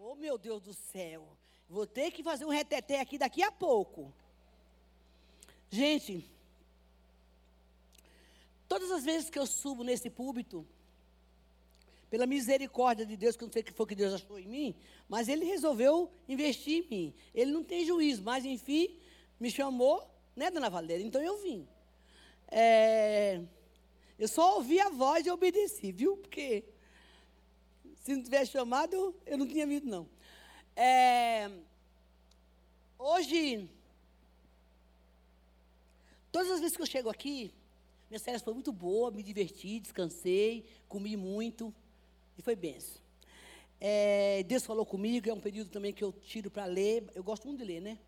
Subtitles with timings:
[0.00, 1.26] Oh, meu Deus do céu.
[1.68, 4.14] Vou ter que fazer um reteté aqui daqui a pouco.
[5.68, 6.24] Gente,
[8.68, 10.64] todas as vezes que eu subo nesse púlpito,
[12.08, 14.46] pela misericórdia de Deus, que eu não sei o que foi que Deus achou em
[14.46, 14.76] mim,
[15.08, 17.14] mas Ele resolveu investir em mim.
[17.34, 18.96] Ele não tem juízo, mas enfim,
[19.40, 21.04] me chamou, né, dona Valéria?
[21.04, 21.66] Então eu vim.
[22.46, 23.42] É,
[24.16, 26.16] eu só ouvi a voz e obedeci, viu?
[26.16, 26.64] Porque
[28.08, 30.08] se não tivesse chamado, eu não tinha vindo, não.
[30.74, 31.50] É,
[32.98, 33.68] hoje,
[36.32, 37.52] todas as vezes que eu chego aqui,
[38.08, 41.74] minha férias foi muito boa, me diverti, descansei, comi muito
[42.38, 42.98] e foi benção.
[43.78, 47.46] É, Deus falou comigo, é um período também que eu tiro para ler, eu gosto
[47.46, 47.98] muito de ler, né?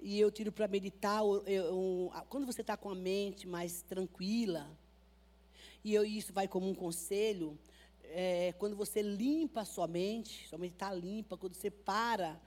[0.00, 1.20] E eu tiro para meditar.
[1.20, 4.74] Eu, eu, quando você está com a mente mais tranquila,
[5.84, 7.58] e eu, isso vai como um conselho,
[8.10, 12.40] é, quando você limpa a sua mente, sua mente está limpa, quando você para,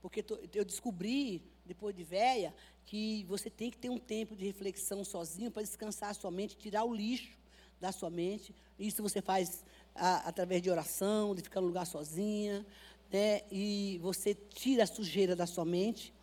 [0.00, 2.54] porque eu descobri, depois de véia,
[2.86, 6.56] que você tem que ter um tempo de reflexão sozinho para descansar a sua mente,
[6.56, 7.36] tirar o lixo
[7.80, 8.54] da sua mente.
[8.78, 12.64] Isso você faz a, através de oração, de ficar no lugar sozinha,
[13.10, 13.42] né?
[13.50, 16.14] E você tira a sujeira da sua mente,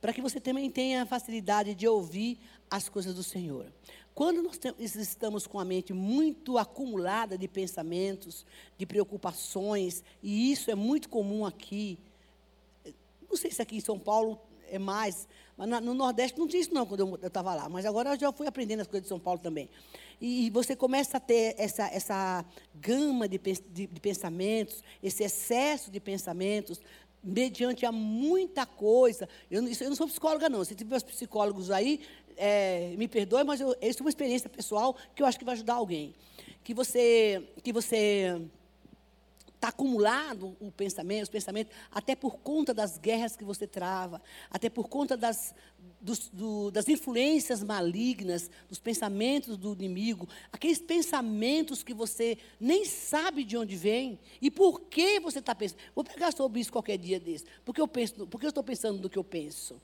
[0.00, 2.38] para que você também tenha facilidade de ouvir
[2.70, 3.72] as coisas do Senhor.
[4.14, 8.46] Quando nós estamos com a mente muito acumulada de pensamentos,
[8.78, 11.98] de preocupações, e isso é muito comum aqui,
[13.28, 14.38] não sei se aqui em São Paulo
[14.70, 18.14] é mais, mas no Nordeste não tinha isso não quando eu estava lá, mas agora
[18.14, 19.68] eu já fui aprendendo as coisas de São Paulo também.
[20.20, 22.44] E, você começa a ter essa, essa
[22.76, 26.80] gama de, de, de pensamentos, esse excesso de pensamentos,
[27.24, 29.28] mediante a muita coisa.
[29.50, 30.64] Eu, eu não sou psicóloga, não.
[30.64, 32.00] Se tiver os psicólogos aí,
[32.36, 35.54] é, me perdoe, mas eu, isso é uma experiência pessoal que eu acho que vai
[35.54, 36.14] ajudar alguém.
[36.62, 38.40] Que você, que você
[39.64, 44.68] está acumulado o pensamento, os pensamentos, até por conta das guerras que você trava, até
[44.68, 45.54] por conta das,
[46.00, 53.42] dos, do, das influências malignas, dos pensamentos do inimigo, aqueles pensamentos que você nem sabe
[53.42, 55.78] de onde vem e por que você está pensando.
[55.94, 57.46] Vou pegar sobre isso qualquer dia desse.
[57.64, 59.80] Porque eu penso, porque eu estou pensando no que eu penso.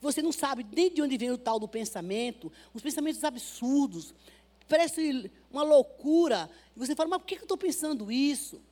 [0.00, 4.14] Você não sabe nem de onde vem o tal do pensamento, os pensamentos absurdos.
[4.68, 6.48] Parece uma loucura.
[6.76, 8.62] E você fala, mas por que eu estou pensando isso?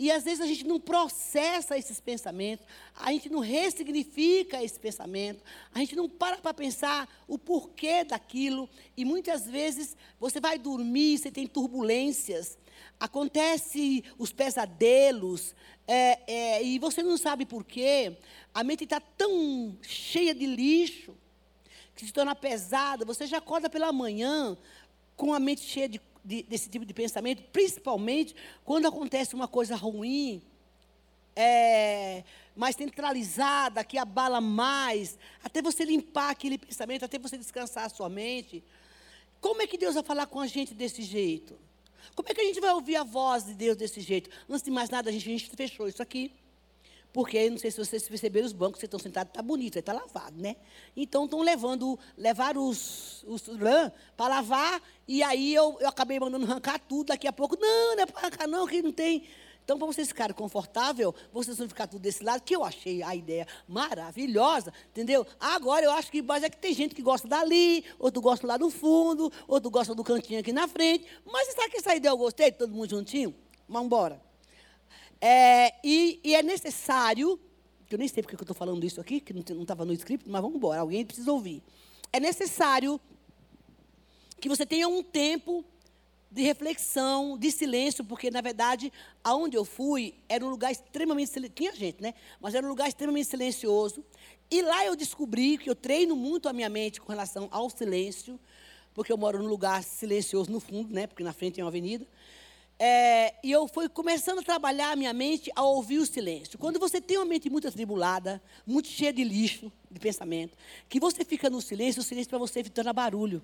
[0.00, 2.64] E às vezes a gente não processa esses pensamentos,
[2.96, 5.44] a gente não ressignifica esse pensamento,
[5.74, 8.66] a gente não para para pensar o porquê daquilo.
[8.96, 12.56] E muitas vezes você vai dormir, você tem turbulências,
[12.98, 15.54] acontece os pesadelos,
[15.86, 18.16] é, é, e você não sabe porquê.
[18.54, 21.14] A mente está tão cheia de lixo
[21.94, 23.04] que se torna pesada.
[23.04, 24.56] Você já acorda pela manhã
[25.14, 29.76] com a mente cheia de de, desse tipo de pensamento, principalmente quando acontece uma coisa
[29.76, 30.42] ruim,
[31.34, 37.88] é, mais centralizada, que abala mais, até você limpar aquele pensamento, até você descansar a
[37.88, 38.62] sua mente.
[39.40, 41.58] Como é que Deus vai falar com a gente desse jeito?
[42.14, 44.28] Como é que a gente vai ouvir a voz de Deus desse jeito?
[44.48, 46.32] Antes de mais nada, a gente, a gente fechou isso aqui.
[47.12, 50.40] Porque, não sei se vocês perceberam, os bancos que estão sentados, está bonito, está lavado,
[50.40, 50.56] né?
[50.96, 56.46] Então, estão levando, levaram os, os lã para lavar, e aí eu, eu acabei mandando
[56.46, 59.24] arrancar tudo, daqui a pouco, não, não é para arrancar não, que não tem...
[59.62, 63.14] Então, para vocês ficarem confortável, vocês vão ficar tudo desse lado, que eu achei a
[63.14, 65.24] ideia maravilhosa, entendeu?
[65.38, 68.56] Agora, eu acho que mas é que tem gente que gosta dali, outro gosta lá
[68.56, 71.06] do fundo, outro gosta do cantinho aqui na frente.
[71.24, 73.32] Mas sabe que essa ideia eu gostei, todo mundo juntinho?
[73.68, 74.29] Vamos embora.
[75.20, 77.38] É, e, e, é necessário,
[77.86, 80.28] que eu nem sei porque eu estou falando isso aqui, que não estava no script,
[80.28, 81.62] mas vamos embora, alguém precisa ouvir.
[82.12, 83.00] É necessário
[84.40, 85.64] que você tenha um tempo
[86.30, 88.92] de reflexão, de silêncio, porque, na verdade,
[89.22, 91.54] aonde eu fui era um lugar extremamente silencioso.
[91.56, 92.14] Tinha gente, né?
[92.40, 94.04] Mas era um lugar extremamente silencioso.
[94.50, 98.38] E lá eu descobri que eu treino muito a minha mente com relação ao silêncio,
[98.94, 101.06] porque eu moro num lugar silencioso no fundo, né?
[101.06, 102.06] Porque na frente tem uma avenida.
[102.82, 106.58] É, e eu fui começando a trabalhar a minha mente a ouvir o silêncio.
[106.58, 110.56] Quando você tem uma mente muito atribulada, muito cheia de lixo, de pensamento,
[110.88, 113.42] que você fica no silêncio, o silêncio para você torna barulho.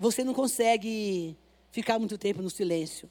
[0.00, 1.36] Você não consegue
[1.70, 3.08] ficar muito tempo no silêncio.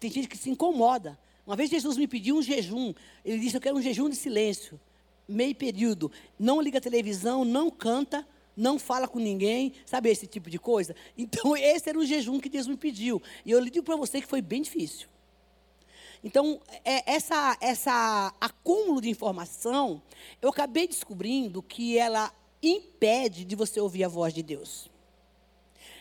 [0.00, 1.18] Tem gente que se incomoda.
[1.46, 2.94] Uma vez Jesus me pediu um jejum.
[3.22, 4.80] Ele disse: Eu quero um jejum de silêncio,
[5.28, 6.10] meio período.
[6.38, 10.96] Não liga a televisão, não canta, não fala com ninguém, sabe esse tipo de coisa?
[11.16, 13.22] Então, esse era o jejum que Deus me pediu.
[13.44, 15.08] E eu lhe digo para você que foi bem difícil.
[16.24, 20.02] Então, é, essa, essa acúmulo de informação,
[20.40, 22.32] eu acabei descobrindo que ela
[22.62, 24.90] impede de você ouvir a voz de Deus.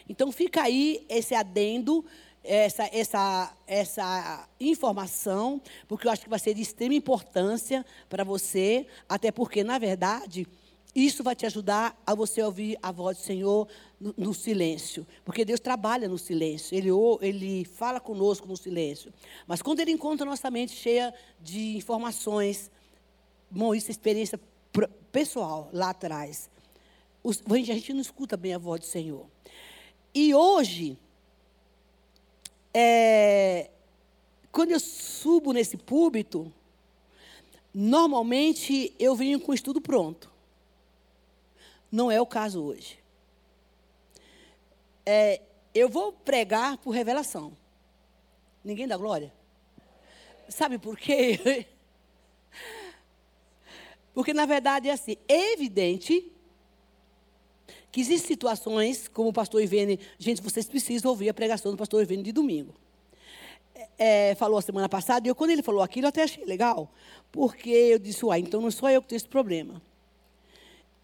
[0.07, 2.05] Então, fica aí esse adendo
[2.45, 8.85] essa, essa, essa informação, porque eu acho que vai ser de extrema importância para você,
[9.09, 10.47] até porque, na verdade,
[10.95, 13.67] isso vai te ajudar a você ouvir a voz do Senhor
[13.99, 15.05] no, no silêncio.
[15.25, 16.73] Porque Deus trabalha no silêncio.
[16.73, 16.89] Ele,
[17.21, 19.13] ele fala conosco no silêncio.
[19.45, 22.71] Mas quando Ele encontra nossa mente cheia de informações,
[23.51, 24.39] bom, isso é experiência
[25.11, 26.49] pessoal lá atrás.
[27.25, 29.25] A gente não escuta bem a voz do Senhor.
[30.13, 30.97] E hoje,
[32.73, 33.69] é,
[34.49, 36.49] quando eu subo nesse púlpito,
[37.73, 40.34] normalmente eu venho com o estudo pronto.
[41.95, 42.99] Não é o caso hoje.
[45.05, 45.41] É,
[45.73, 47.55] eu vou pregar por revelação.
[48.61, 49.31] Ninguém dá glória?
[50.49, 51.65] Sabe por quê?
[54.13, 56.29] Porque, na verdade, é assim: é evidente
[57.93, 62.03] que existem situações, como o pastor Ivene, gente, vocês precisam ouvir a pregação do pastor
[62.03, 62.73] Ivene de domingo.
[63.97, 66.91] É, falou a semana passada, e eu, quando ele falou aquilo, eu até achei legal,
[67.31, 69.81] porque eu disse, uai, então não sou eu que tenho esse problema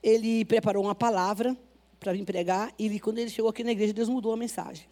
[0.02, 1.56] ele preparou uma palavra
[2.00, 4.88] para vir pregar, e quando ele chegou aqui na igreja, Deus mudou a mensagem.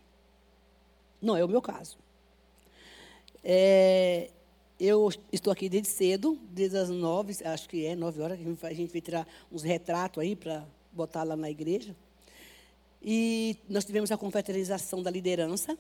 [1.21, 1.97] Não é o meu caso.
[3.43, 4.29] É,
[4.79, 8.73] eu estou aqui desde cedo, desde as nove, acho que é nove horas, que a
[8.73, 11.95] gente vai tirar uns retratos aí para botar lá na igreja.
[13.01, 15.77] E nós tivemos a confraternização da liderança.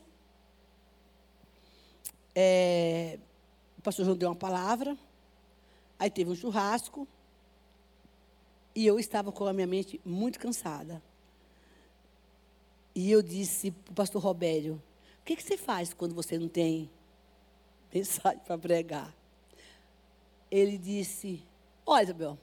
[2.33, 3.19] É,
[3.77, 4.97] o pastor João deu uma palavra,
[5.97, 7.07] aí teve um churrasco,
[8.75, 11.01] e eu estava com a minha mente muito cansada.
[12.95, 14.81] E eu disse para o pastor Robério,
[15.21, 16.89] o que, que você faz quando você não tem
[17.93, 19.15] mensagem para pregar?
[20.49, 21.43] Ele disse,
[21.85, 22.37] olha, Isabel,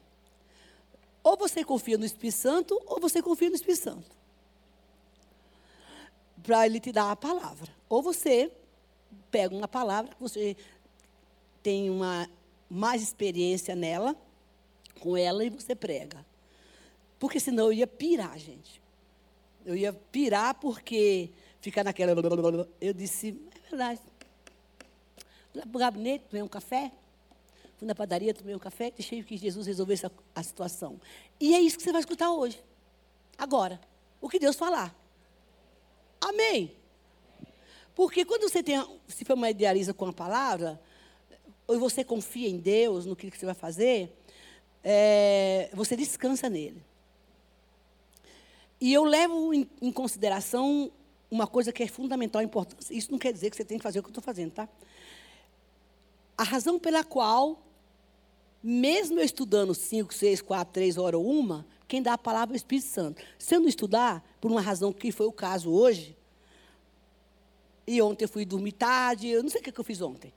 [1.23, 4.17] ou você confia no Espírito Santo, ou você confia no Espírito Santo.
[6.43, 7.69] Para ele te dar a palavra.
[7.89, 8.53] Ou você
[9.29, 10.57] pega uma palavra que você
[11.65, 12.31] tem uma
[12.71, 14.17] mais experiência nela,
[15.01, 16.25] com ela e você prega.
[17.19, 18.83] Porque senão eu ia pirar, gente.
[19.65, 22.13] Eu ia pirar porque ficar naquela.
[22.81, 24.01] Eu disse, é verdade.
[25.51, 26.93] Fui lá para o gabinete, tomei um café.
[27.77, 31.01] Fui na padaria, tomei um café, deixei que Jesus resolvesse a, a situação.
[31.41, 32.63] E é isso que você vai escutar hoje.
[33.37, 33.81] Agora.
[34.21, 34.95] O que Deus falar.
[36.21, 36.73] Amém.
[37.95, 40.81] Porque quando você tem, se familiariza com a palavra,
[41.67, 44.15] ou você confia em Deus, no que você vai fazer,
[44.89, 46.81] é, você descansa nele.
[48.81, 50.93] E eu levo em, em, consideração
[51.29, 52.97] uma coisa que é fundamental importante.
[52.97, 54.69] Isso não quer dizer que você tem que fazer o que eu estou fazendo, tá?
[56.39, 57.61] A razão pela qual,
[58.63, 62.57] mesmo eu estudando 5, 6, 4, 3 horas ou uma, quem dá a palavra é
[62.57, 63.21] o Espírito Santo.
[63.37, 66.17] Se eu não estudar, por uma razão que foi o caso hoje,
[67.85, 70.33] e ontem eu fui dormir tarde, eu não sei o que eu fiz ontem.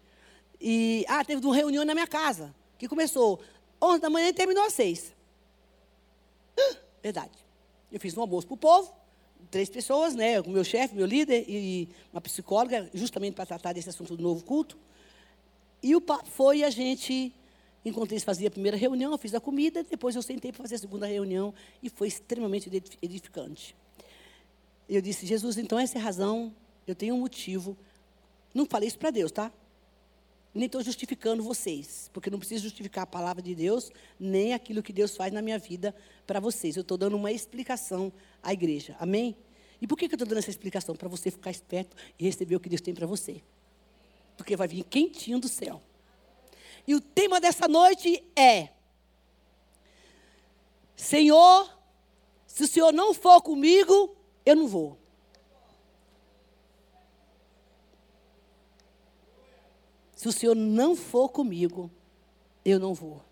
[0.60, 3.40] E, ah, teve uma reunião na minha casa, que começou
[3.82, 5.14] 11 da manhã e terminou às 6.
[7.02, 7.32] Verdade.
[7.92, 8.94] Eu fiz um almoço para o povo,
[9.50, 10.40] três pessoas, né?
[10.42, 14.44] O meu chefe, meu líder e uma psicóloga, justamente para tratar desse assunto do novo
[14.44, 14.78] culto.
[15.82, 17.34] E o papo foi a gente,
[17.84, 20.76] enquanto eles faziam a primeira reunião, eu fiz a comida, depois eu sentei para fazer
[20.76, 22.70] a segunda reunião e foi extremamente
[23.02, 23.76] edificante.
[24.88, 26.54] Eu disse, Jesus, então essa é a razão,
[26.86, 27.78] eu tenho um motivo.
[28.54, 29.52] Não falei isso para Deus, tá?
[30.54, 34.92] Nem estou justificando vocês, porque não preciso justificar a palavra de Deus, nem aquilo que
[34.92, 35.96] Deus faz na minha vida
[36.26, 36.76] para vocês.
[36.76, 38.96] Eu estou dando uma explicação à igreja.
[39.00, 39.36] Amém?
[39.82, 40.96] E por que, que eu estou dando essa explicação?
[40.96, 43.42] Para você ficar esperto e receber o que Deus tem para você.
[44.36, 45.82] Porque vai vir quentinho do céu.
[46.88, 48.70] E o tema dessa noite é:
[50.96, 51.72] Senhor,
[52.48, 54.98] se o Senhor não for comigo, eu não vou.
[60.20, 61.90] Se o Senhor não for comigo,
[62.66, 63.24] eu não vou.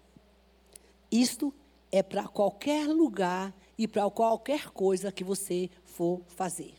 [1.12, 1.53] Isto
[1.91, 6.74] é para qualquer lugar e para qualquer coisa que você for fazer.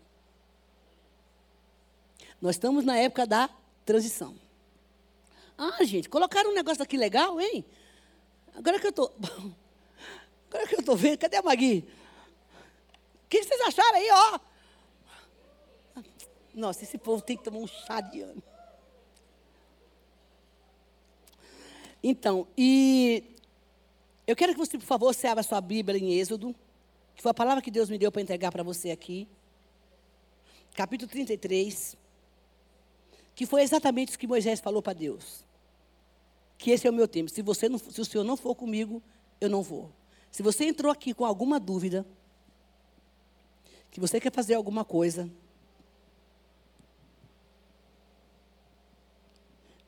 [2.40, 3.50] Nós estamos na época da
[3.84, 4.34] transição.
[5.58, 7.62] Ah, gente, colocaram um negócio aqui legal, hein?
[8.54, 9.14] Agora que eu estou.
[10.48, 11.86] Agora que eu estou vendo, cadê a Magui?
[13.26, 14.40] O que vocês acharam aí, ó?
[16.54, 18.42] Nossa, esse povo tem que tomar um chá de ano.
[22.02, 23.24] Então, e
[24.26, 26.54] eu quero que você, por favor, se abra sua Bíblia em Êxodo,
[27.14, 29.26] que foi a palavra que Deus me deu para entregar para você aqui.
[30.74, 31.96] Capítulo 33,
[33.34, 35.44] que foi exatamente o que Moisés falou para Deus.
[36.56, 37.30] Que esse é o meu tempo.
[37.30, 39.02] Se, você não, se o Senhor não for comigo,
[39.40, 39.90] eu não vou.
[40.30, 42.06] Se você entrou aqui com alguma dúvida,
[43.90, 45.28] que você quer fazer alguma coisa,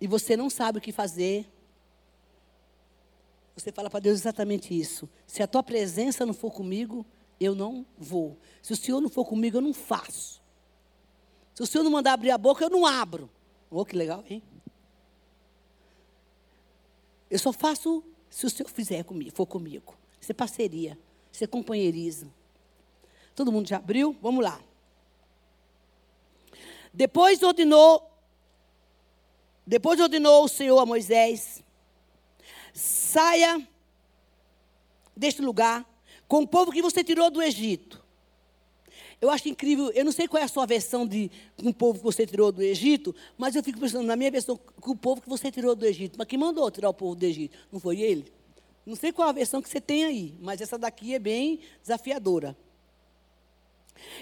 [0.01, 1.47] e você não sabe o que fazer,
[3.61, 5.09] você fala para Deus exatamente isso.
[5.27, 7.05] Se a tua presença não for comigo,
[7.39, 8.39] eu não vou.
[8.63, 10.43] Se o Senhor não for comigo, eu não faço.
[11.55, 13.31] Se o Senhor não mandar abrir a boca, eu não abro.
[13.71, 14.43] Oh, que legal, hein?
[17.31, 19.97] Eu só faço se o Senhor fizer comigo, for comigo.
[20.21, 20.99] Isso é parceria,
[21.33, 22.33] isso é companheirismo.
[23.35, 24.17] Todo mundo já abriu?
[24.21, 24.61] Vamos lá.
[26.93, 28.11] Depois ordenou,
[29.67, 31.63] depois ordenou o Senhor a Moisés,
[32.81, 33.67] saia
[35.17, 35.87] deste lugar
[36.27, 38.01] com o povo que você tirou do Egito.
[39.21, 41.99] Eu acho incrível, eu não sei qual é a sua versão de com o povo
[41.99, 45.21] que você tirou do Egito, mas eu fico pensando na minha versão com o povo
[45.21, 46.17] que você tirou do Egito.
[46.17, 47.59] Mas quem mandou tirar o povo do Egito?
[47.71, 48.33] Não foi ele?
[48.87, 52.57] Não sei qual a versão que você tem aí, mas essa daqui é bem desafiadora.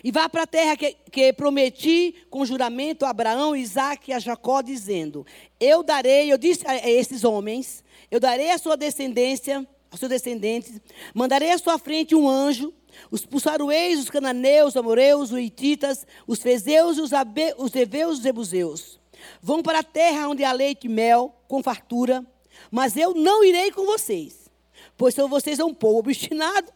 [0.02, 4.18] E vá para a terra que, que prometi com juramento a Abraão, Isaac e a
[4.18, 5.26] Jacó, dizendo:
[5.58, 10.80] Eu darei, eu disse a esses homens, eu darei a sua descendência, a seus descendentes,
[11.14, 12.72] mandarei à sua frente um anjo,
[13.10, 18.18] os pulsarueis, os cananeus, os amoreus, os ititas, os fezeus, os, abe, os heveus e
[18.18, 18.98] os jebuseus.
[19.42, 22.24] Vão para a terra onde há leite e mel, com fartura,
[22.70, 24.50] mas eu não irei com vocês,
[24.96, 26.72] pois são vocês um povo obstinado,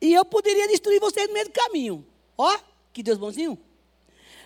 [0.00, 2.06] e eu poderia destruir vocês no meio do caminho.
[2.42, 2.58] Ó,
[2.92, 3.56] que Deus bonzinho.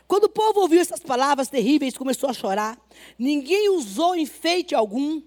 [0.07, 2.79] Quando o povo ouviu essas palavras terríveis, começou a chorar.
[3.19, 5.23] Ninguém usou enfeite algum.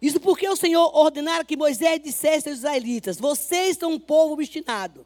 [0.00, 5.04] Isso porque o Senhor ordenara que Moisés dissesse aos israelitas: Vocês são um povo obstinado.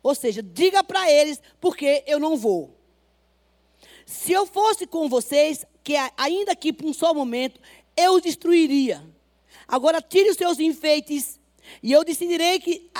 [0.00, 2.72] Ou seja, diga para eles, porque eu não vou.
[4.06, 7.60] Se eu fosse com vocês, que ainda que por um só momento,
[7.96, 9.04] eu os destruiria.
[9.66, 11.38] Agora tire os seus enfeites,
[11.82, 12.90] e eu decidirei que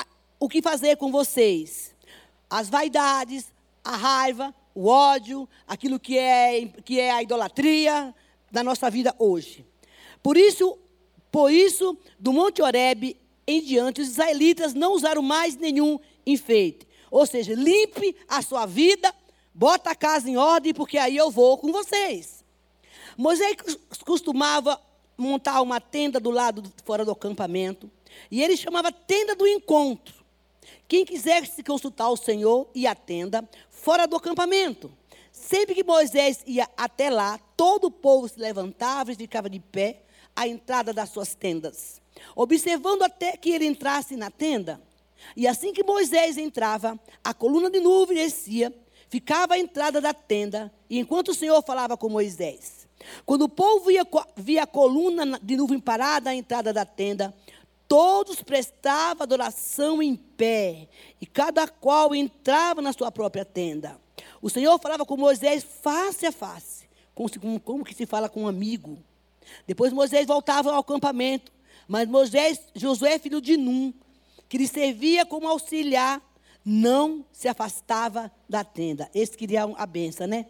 [0.40, 1.94] o que fazer com vocês.
[2.48, 3.52] As vaidades,
[3.84, 8.14] a raiva, o ódio, aquilo que é, que é a idolatria
[8.50, 9.64] da nossa vida hoje.
[10.22, 10.78] Por isso,
[11.30, 13.16] por isso, do Monte Oreb
[13.46, 16.88] em diante, os israelitas não usaram mais nenhum enfeite.
[17.10, 19.14] Ou seja, limpe a sua vida,
[19.52, 22.44] bota a casa em ordem, porque aí eu vou com vocês.
[23.16, 23.56] Moisés
[24.04, 24.80] costumava
[25.18, 27.90] montar uma tenda do lado fora do acampamento,
[28.30, 30.19] e ele chamava tenda do encontro.
[30.90, 34.90] Quem quisesse consultar o Senhor e a tenda fora do acampamento.
[35.30, 40.02] Sempre que Moisés ia até lá, todo o povo se levantava e ficava de pé
[40.34, 42.02] à entrada das suas tendas,
[42.34, 44.82] observando até que ele entrasse na tenda.
[45.36, 48.74] E assim que Moisés entrava, a coluna de nuvem descia,
[49.08, 52.88] ficava à entrada da tenda, e enquanto o Senhor falava com Moisés.
[53.24, 54.04] Quando o povo via,
[54.36, 57.32] via a coluna de nuvem parada à entrada da tenda,
[57.90, 60.86] todos prestavam adoração em pé,
[61.20, 64.00] e cada qual entrava na sua própria tenda.
[64.40, 68.46] O Senhor falava com Moisés face a face, como, como que se fala com um
[68.46, 68.96] amigo.
[69.66, 71.50] Depois Moisés voltava ao acampamento,
[71.88, 73.92] mas Moisés, Josué, filho de Num,
[74.48, 76.22] que lhe servia como auxiliar,
[76.64, 79.10] não se afastava da tenda.
[79.12, 80.46] Esse queria a benção, né?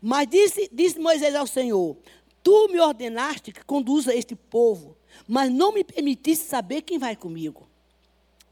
[0.00, 1.98] Mas disse, disse Moisés ao Senhor:
[2.42, 7.68] Tu me ordenaste que conduza este povo mas não me permitiste saber quem vai comigo.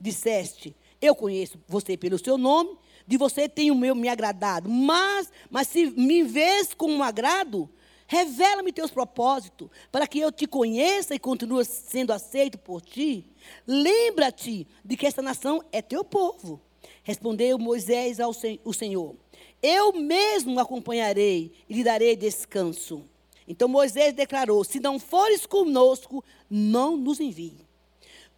[0.01, 2.77] Disseste, eu conheço você pelo seu nome,
[3.07, 7.69] de você tenho meu me agradado, mas, mas se me vês com um agrado,
[8.07, 13.27] revela-me teus propósitos, para que eu te conheça e continue sendo aceito por ti.
[13.67, 16.61] Lembra-te de que esta nação é teu povo.
[17.03, 18.33] Respondeu Moisés ao
[18.65, 19.17] o Senhor:
[19.63, 23.05] Eu mesmo acompanharei e lhe darei descanso.
[23.51, 27.67] Então Moisés declarou: Se não fores conosco, não nos envie.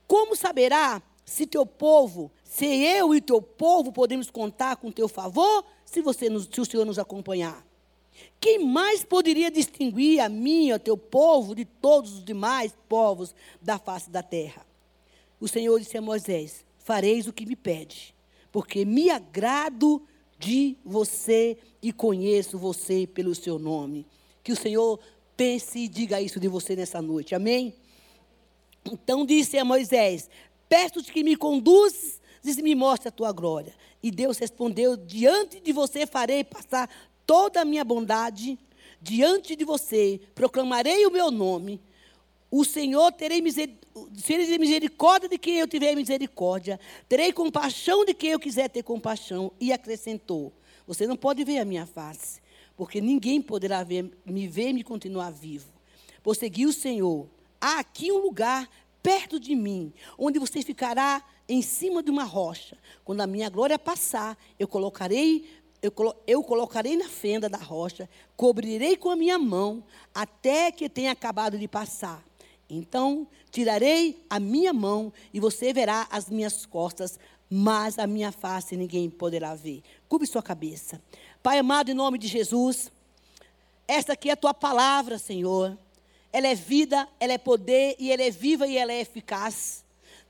[0.06, 5.66] Como saberá se teu povo, se eu e teu povo podemos contar com teu favor,
[5.84, 7.62] se, você nos, se o Senhor nos acompanhar?
[8.40, 13.78] Quem mais poderia distinguir a mim ao teu povo de todos os demais povos da
[13.78, 14.66] face da terra?
[15.38, 18.14] O Senhor disse a Moisés: Fareis o que me pede,
[18.50, 20.02] porque me agrado
[20.38, 24.06] de você e conheço você pelo seu nome.
[24.42, 24.98] Que o Senhor
[25.36, 27.34] pense e diga isso de você nessa noite.
[27.34, 27.74] Amém?
[28.84, 30.28] Então disse a Moisés:
[30.68, 33.74] Peço-te que me conduzes e me mostre a tua glória.
[34.02, 36.90] E Deus respondeu: Diante de você farei passar
[37.26, 38.58] toda a minha bondade,
[39.00, 41.80] diante de você proclamarei o meu nome.
[42.50, 48.68] O Senhor terei misericórdia de quem eu tiver misericórdia, terei compaixão de quem eu quiser
[48.68, 49.52] ter compaixão.
[49.58, 50.52] E acrescentou:
[50.86, 52.41] Você não pode ver a minha face,
[52.76, 55.68] porque ninguém poderá ver, me ver e me continuar vivo.
[56.22, 57.28] Prosseguiu o Senhor:
[57.60, 58.68] há aqui um lugar
[59.02, 62.78] perto de mim, onde você ficará em cima de uma rocha.
[63.04, 65.44] Quando a minha glória passar, eu colocarei
[65.82, 65.92] eu,
[66.28, 69.82] eu colocarei na fenda da rocha, cobrirei com a minha mão,
[70.14, 72.24] até que tenha acabado de passar.
[72.70, 77.18] Então tirarei a minha mão e você verá as minhas costas,
[77.50, 79.82] mas a minha face ninguém poderá ver.
[80.08, 81.02] Cube sua cabeça.
[81.42, 82.88] Pai amado, em nome de Jesus,
[83.88, 85.76] esta aqui é a tua palavra, Senhor.
[86.32, 89.84] Ela é vida, ela é poder e ela é viva e ela é eficaz.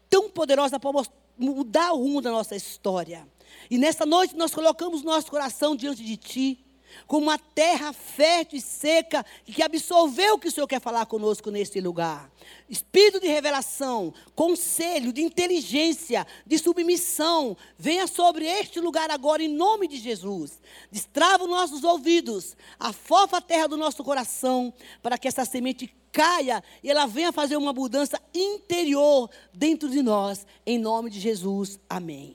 [0.08, 0.90] Tão poderosa para
[1.36, 3.28] mudar o rumo da nossa história.
[3.70, 6.64] E nessa noite nós colocamos nosso coração diante de Ti
[7.06, 11.50] como uma terra fértil e seca que absorveu o que o Senhor quer falar conosco
[11.50, 12.30] neste lugar.
[12.68, 19.86] Espírito de revelação, conselho, de inteligência, de submissão, venha sobre este lugar agora em nome
[19.86, 20.60] de Jesus.
[20.90, 24.72] Destrava os nossos ouvidos, afofa a terra do nosso coração,
[25.02, 30.46] para que essa semente caia e ela venha fazer uma mudança interior dentro de nós,
[30.64, 31.80] em nome de Jesus.
[31.88, 32.34] Amém.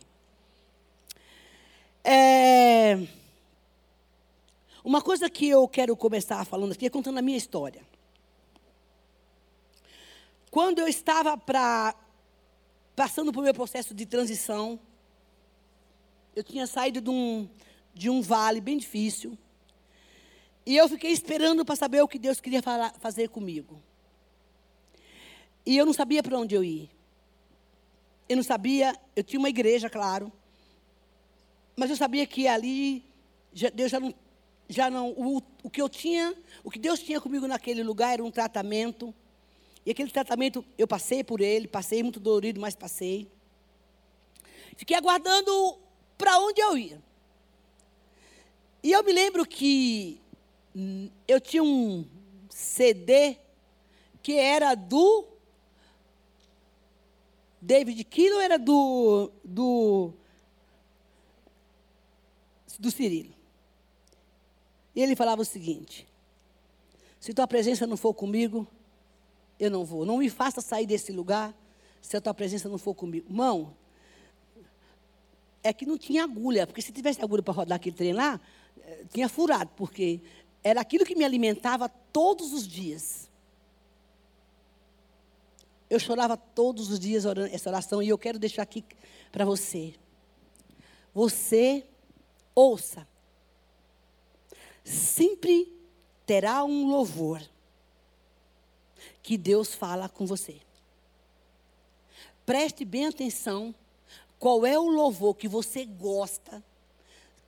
[2.04, 2.98] É...
[4.88, 7.82] Uma coisa que eu quero começar falando aqui é contando a minha história.
[10.50, 11.94] Quando eu estava pra,
[12.96, 14.80] passando por meu processo de transição,
[16.34, 17.50] eu tinha saído de um,
[17.94, 19.38] de um vale bem difícil.
[20.66, 23.84] E eu fiquei esperando para saber o que Deus queria falar, fazer comigo.
[25.66, 26.90] E eu não sabia para onde eu ir.
[28.30, 30.32] Eu não sabia, eu tinha uma igreja, claro.
[31.76, 33.04] Mas eu sabia que ali
[33.74, 34.16] Deus já não
[34.70, 38.24] já não, o, o que eu tinha, o que Deus tinha comigo naquele lugar era
[38.24, 39.14] um tratamento.
[39.86, 43.32] E aquele tratamento, eu passei por ele, passei muito dolorido, mas passei.
[44.76, 45.78] Fiquei aguardando
[46.18, 47.02] para onde eu ia.
[48.84, 50.20] E eu me lembro que
[50.76, 52.06] hum, eu tinha um
[52.50, 53.38] CD
[54.22, 55.26] que era do
[57.62, 60.14] David Kilo era do do
[62.80, 63.37] do Cirilo.
[64.98, 66.08] E ele falava o seguinte:
[67.20, 68.68] se tua presença não for comigo,
[69.60, 70.04] eu não vou.
[70.04, 71.56] Não me faça sair desse lugar
[72.02, 73.32] se a tua presença não for comigo.
[73.32, 73.76] Mão,
[75.64, 78.42] é que não tinha agulha, porque se tivesse agulha para rodar aquele trem lá,
[78.82, 80.20] eh, tinha furado, porque
[80.64, 83.30] era aquilo que me alimentava todos os dias.
[85.92, 88.84] Eu chorava todos os dias orando essa oração e eu quero deixar aqui
[89.32, 89.94] para você.
[91.14, 91.86] Você
[92.56, 93.08] ouça
[94.88, 95.72] sempre
[96.26, 97.42] terá um louvor
[99.22, 100.56] que Deus fala com você.
[102.46, 103.76] Preste bem atenção
[104.40, 106.64] qual é o louvor que você gosta,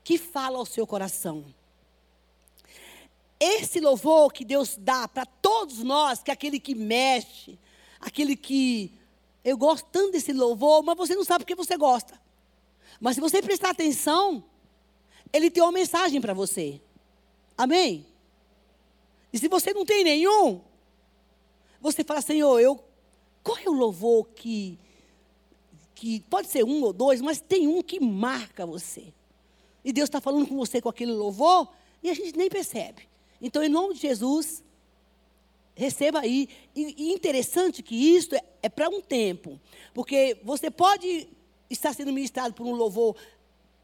[0.04, 1.46] que fala ao seu coração.
[3.40, 7.58] Esse louvor que Deus dá para todos nós, que é aquele que mexe,
[8.00, 8.92] aquele que.
[9.42, 12.20] Eu gosto tanto desse louvor, mas você não sabe porque você gosta.
[13.00, 14.44] Mas se você prestar atenção,
[15.32, 16.82] ele tem uma mensagem para você.
[17.60, 18.06] Amém?
[19.34, 20.62] E se você não tem nenhum,
[21.82, 22.82] você fala, Senhor, eu,
[23.44, 24.80] qual é o louvor que,
[25.94, 29.14] que pode ser um ou dois, mas tem um que marca você.
[29.84, 31.68] E Deus está falando com você com aquele louvor
[32.02, 33.10] e a gente nem percebe.
[33.42, 34.64] Então, em nome de Jesus,
[35.76, 36.48] receba aí.
[36.74, 39.60] E, e interessante que isso é, é para um tempo.
[39.94, 41.28] Porque você pode
[41.70, 43.18] estar sendo ministrado por um louvor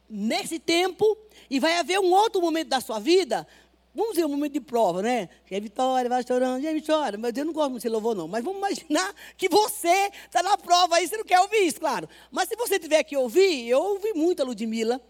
[0.09, 1.17] nesse tempo,
[1.49, 3.47] e vai haver um outro momento da sua vida
[3.95, 5.29] Vamos dizer um momento de prova, né?
[5.45, 7.17] Que é vitória, vai chorando, gente chora.
[7.17, 8.27] Mas eu não gosto muito de louvor, não.
[8.27, 12.09] Mas vamos imaginar que você está na prova aí, você não quer ouvir isso, claro.
[12.29, 15.01] Mas se você tiver que ouvir, eu ouvi muito a Ludmilla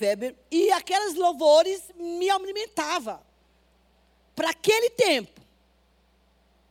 [0.00, 3.18] Weber, e aqueles louvores me alimentavam.
[4.36, 5.40] Para aquele tempo,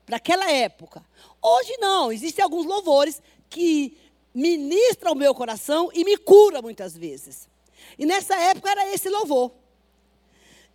[0.05, 1.03] para aquela época.
[1.41, 3.97] Hoje não, existem alguns louvores que
[4.33, 7.49] ministram o meu coração e me curam muitas vezes.
[7.97, 9.51] E nessa época era esse louvor.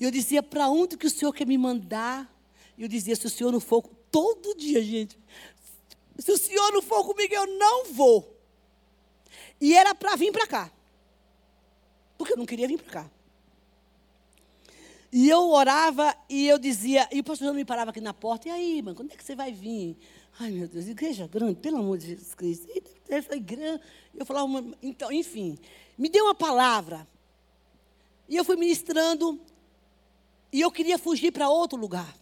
[0.01, 2.35] E eu dizia, para onde que o Senhor quer me mandar?
[2.79, 5.19] E eu dizia, se o Senhor não for, todo dia, gente.
[6.19, 8.35] Se o Senhor não for comigo, eu não vou.
[9.61, 10.73] E era para vir para cá.
[12.17, 13.11] Porque eu não queria vir para cá.
[15.13, 18.51] E eu orava e eu dizia, e o pastor me parava aqui na porta, e
[18.51, 19.97] aí, mano, quando é que você vai vir?
[20.39, 22.69] Ai, meu Deus, igreja grande, pelo amor de Jesus Cristo.
[23.09, 23.81] Essa igreja,
[24.15, 25.59] eu falava, então, enfim,
[25.99, 27.07] me deu uma palavra.
[28.29, 29.41] E eu fui ministrando,
[30.53, 32.17] e eu queria fugir para outro lugar.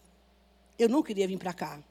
[0.77, 1.83] Eu não queria vir para cá.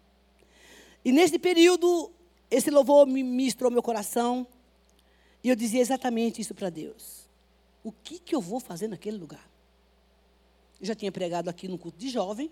[1.05, 2.11] E nesse período,
[2.51, 4.47] esse louvor me ministrou meu coração.
[5.43, 7.29] E eu dizia exatamente isso para Deus.
[7.83, 9.49] O que, que eu vou fazer naquele lugar?
[10.81, 12.51] Eu já tinha pregado aqui no culto de jovem.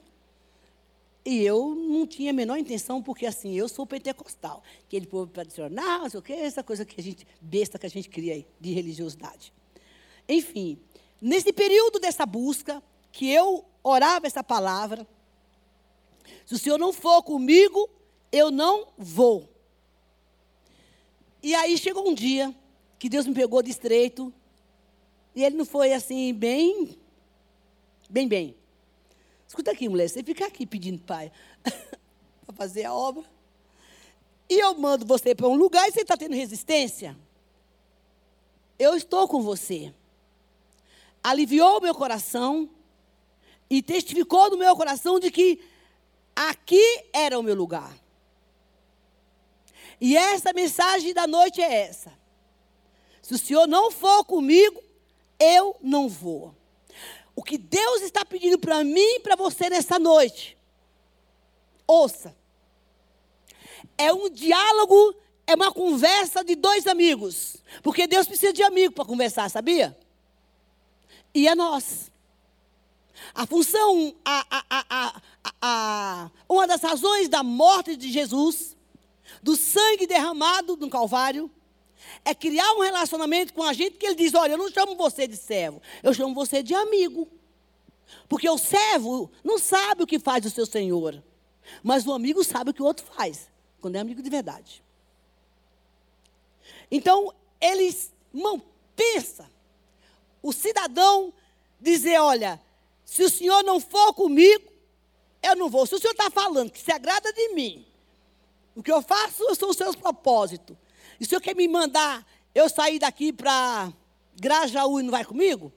[1.25, 4.63] E eu não tinha a menor intenção, porque assim, eu sou pentecostal.
[4.87, 8.09] Aquele povo tradicional, sei o quê, essa coisa que a gente, besta que a gente
[8.09, 9.53] cria aí, de religiosidade.
[10.29, 10.79] Enfim,
[11.21, 15.07] nesse período dessa busca, que eu orava essa palavra,
[16.45, 17.89] se o Senhor não for comigo,
[18.33, 19.49] eu não vou.
[21.43, 22.55] E aí chegou um dia
[22.99, 24.33] que Deus me pegou de estreito,
[25.35, 26.99] e ele não foi assim, bem,
[28.11, 28.57] bem, bem.
[29.47, 31.31] Escuta aqui, mulher, você fica aqui pedindo pai
[31.63, 33.25] para fazer a obra.
[34.49, 37.17] E eu mando você para um lugar e você está tendo resistência.
[38.79, 39.93] Eu estou com você.
[41.23, 42.69] Aliviou o meu coração
[43.69, 45.61] e testificou no meu coração de que
[46.35, 47.95] aqui era o meu lugar.
[50.01, 52.13] E essa mensagem da noite é essa.
[53.23, 54.83] Se o Senhor não for comigo,
[55.39, 56.55] eu não vou.
[57.35, 60.57] O que Deus está pedindo para mim e para você nessa noite,
[61.87, 62.35] ouça.
[63.99, 65.15] É um diálogo,
[65.47, 67.57] é uma conversa de dois amigos.
[67.83, 69.97] Porque Deus precisa de amigo para conversar, sabia?
[71.35, 72.11] E é nós.
[73.35, 75.21] A função, a, a,
[75.61, 78.77] a, uma das razões da morte de Jesus,
[79.43, 81.51] do sangue derramado no Calvário,
[82.25, 85.27] é criar um relacionamento com a gente que ele diz: olha, eu não chamo você
[85.27, 87.29] de servo, eu chamo você de amigo.
[88.29, 91.23] Porque o servo não sabe o que faz o seu senhor,
[91.83, 93.51] mas o amigo sabe o que o outro faz,
[93.81, 94.83] quando é amigo de verdade.
[96.91, 98.63] Então, eles, irmão,
[98.95, 99.51] pensa,
[100.43, 101.33] o cidadão
[101.81, 102.61] dizer: olha,
[103.07, 104.69] se o senhor não for comigo,
[105.41, 105.87] eu não vou.
[105.87, 107.87] Se o senhor está falando que se agrada de mim,
[108.75, 110.77] o que eu faço são os seus propósitos.
[111.19, 113.93] E o senhor quer me mandar eu sair daqui para
[114.35, 115.73] Grajaú e não vai comigo?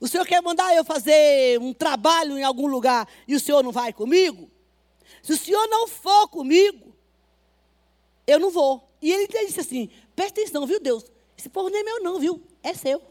[0.00, 3.70] O senhor quer mandar eu fazer um trabalho em algum lugar e o senhor não
[3.70, 4.50] vai comigo?
[5.22, 6.96] Se o senhor não for comigo,
[8.26, 8.90] eu não vou.
[9.02, 11.04] E ele disse assim: presta atenção, viu, Deus?
[11.36, 12.42] Esse povo nem é meu, não, viu?
[12.62, 13.09] É seu.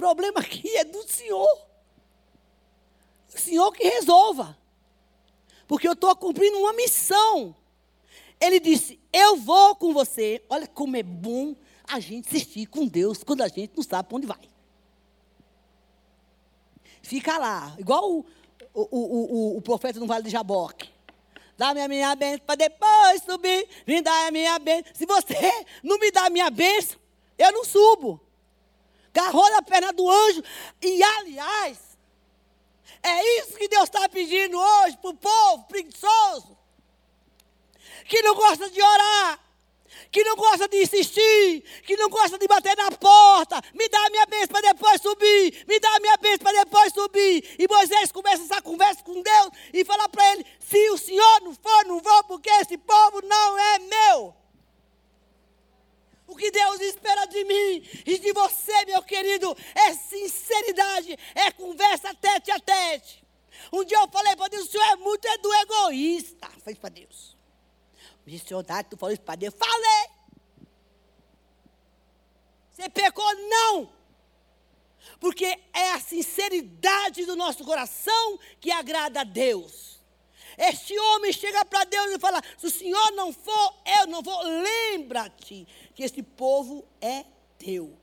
[0.00, 1.66] Problema aqui é do senhor.
[3.34, 4.56] O senhor que resolva.
[5.68, 7.54] Porque eu estou cumprindo uma missão.
[8.40, 10.42] Ele disse: Eu vou com você.
[10.48, 11.54] Olha como é bom
[11.86, 14.40] a gente assistir com Deus quando a gente não sabe para onde vai.
[17.02, 18.24] Fica lá, igual o,
[18.72, 20.88] o, o, o, profeta no Vale de Jaboque.
[21.58, 23.68] Dá-me a minha bênção para depois subir.
[23.86, 24.94] Me dá a minha bênção.
[24.94, 26.98] Se você não me dá a minha bênção,
[27.36, 28.29] eu não subo.
[29.12, 30.42] Garrou na perna do anjo.
[30.82, 31.78] E, aliás,
[33.02, 36.60] é isso que Deus está pedindo hoje para o povo preguiçoso
[38.10, 39.38] que não gosta de orar,
[40.10, 43.62] que não gosta de insistir, que não gosta de bater na porta.
[43.72, 45.64] Me dá a minha bênção para depois subir.
[45.68, 47.56] Me dá a minha bênção para depois subir.
[47.56, 51.54] E Moisés começa essa conversa com Deus e fala para ele: se o Senhor não
[51.54, 54.39] for, não vou, porque esse povo não é meu.
[56.30, 62.14] O que Deus espera de mim e de você, meu querido, é sinceridade, é conversa
[62.14, 63.24] tete a tete.
[63.72, 66.48] Um dia eu falei para Deus: o senhor é muito é egoísta.
[66.62, 67.36] Fez para Deus.
[68.24, 69.52] Missionário, tu falou isso para Deus?
[69.58, 70.10] Falei!
[72.72, 73.34] Você pecou?
[73.48, 73.92] Não!
[75.18, 79.98] Porque é a sinceridade do nosso coração que agrada a Deus.
[80.56, 84.42] Este homem chega para Deus e fala: se o Senhor não for, eu não vou.
[84.42, 85.66] Lembra-te
[86.00, 87.26] que esse povo é
[87.58, 87.94] teu.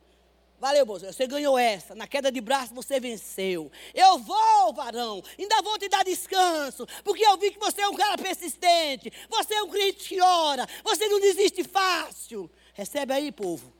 [0.60, 1.04] Valeu, moço.
[1.08, 1.96] Você ganhou essa.
[1.96, 3.72] Na queda de braço você venceu.
[3.92, 5.24] Eu vou, varão.
[5.38, 6.86] Ainda vou te dar descanso.
[7.04, 9.12] Porque eu vi que você é um cara persistente.
[9.28, 10.68] Você é um crente que ora.
[10.84, 12.52] Você não desiste fácil.
[12.76, 13.74] Recebe aí, povo.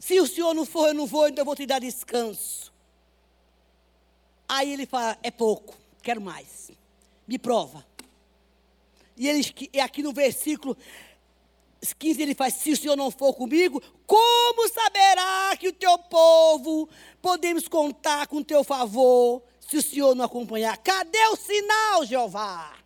[0.00, 2.72] Se o senhor não for, eu não vou, então eu vou te dar descanso.
[4.48, 6.72] Aí ele fala: é pouco, quero mais.
[7.28, 7.86] Me prova.
[9.18, 9.42] E ele,
[9.82, 10.76] aqui no versículo
[11.98, 16.88] 15 ele faz: Se o Senhor não for comigo, como saberá que o teu povo
[17.22, 20.76] podemos contar com o teu favor se o Senhor não acompanhar?
[20.78, 22.76] Cadê o sinal, Jeová?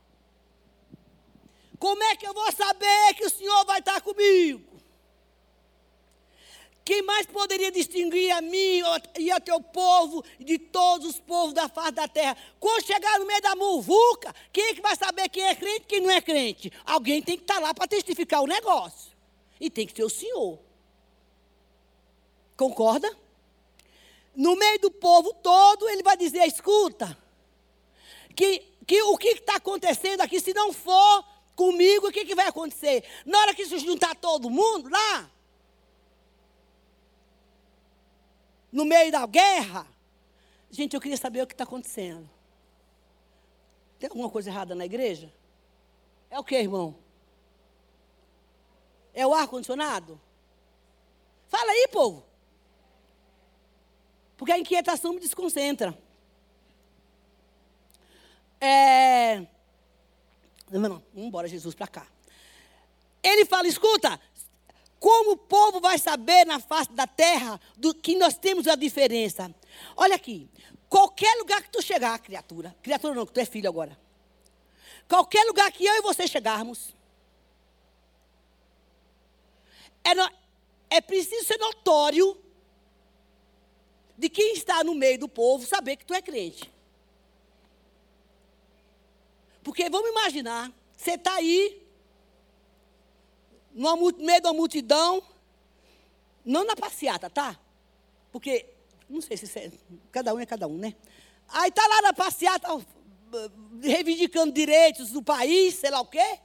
[1.78, 4.71] Como é que eu vou saber que o Senhor vai estar comigo?
[6.84, 8.82] Quem mais poderia distinguir a mim
[9.18, 12.36] e a teu povo de todos os povos da face da terra?
[12.58, 15.86] Quando chegar no meio da muvuca, quem é que vai saber quem é crente e
[15.86, 16.72] quem não é crente?
[16.84, 19.12] Alguém tem que estar lá para testificar o negócio.
[19.60, 20.58] E tem que ser o Senhor.
[22.56, 23.16] Concorda?
[24.34, 27.16] No meio do povo todo, ele vai dizer: escuta,
[28.34, 32.48] que, que o que está acontecendo aqui, se não for comigo, o que, que vai
[32.48, 33.04] acontecer?
[33.24, 35.30] Na hora que se juntar todo mundo lá,
[38.72, 39.86] no meio da guerra.
[40.70, 42.28] Gente, eu queria saber o que está acontecendo.
[43.98, 45.32] Tem alguma coisa errada na igreja?
[46.30, 46.96] É o que, irmão?
[49.12, 50.18] É o ar-condicionado?
[51.46, 52.24] Fala aí, povo.
[54.36, 55.96] Porque a inquietação me desconcentra.
[58.58, 59.46] É...
[60.70, 62.06] Não, não, vamos embora, Jesus, para cá.
[63.22, 64.18] Ele fala: escuta,
[65.02, 69.52] como o povo vai saber na face da terra do que nós temos a diferença?
[69.96, 70.48] Olha aqui,
[70.88, 73.98] qualquer lugar que tu chegar, criatura, criatura não, que tu é filho agora.
[75.08, 76.94] Qualquer lugar que eu e você chegarmos,
[80.04, 80.30] é, no,
[80.88, 82.40] é preciso ser notório
[84.16, 86.70] de quem está no meio do povo saber que tu é crente.
[89.64, 91.81] Porque vamos imaginar, você está aí,
[93.74, 95.22] no meio uma multidão,
[96.44, 97.58] não na passeata, tá?
[98.30, 98.66] Porque,
[99.08, 99.70] não sei se é,
[100.10, 100.94] cada um é cada um, né?
[101.48, 102.68] Aí está lá na passeata,
[103.82, 106.38] reivindicando direitos do país, sei lá o quê.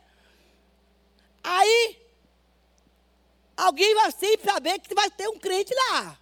[1.43, 1.97] Aí,
[3.55, 6.19] alguém vai sempre saber que vai ter um crente lá.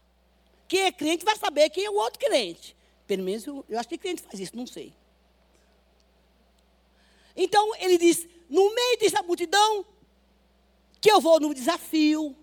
[0.68, 2.76] Quem é crente vai saber quem é o outro crente.
[3.08, 4.94] Pelo menos eu, eu acho que crente faz isso, não sei.
[7.36, 9.86] Então ele diz: no meio dessa multidão,
[11.06, 12.36] que eu vou no desafio,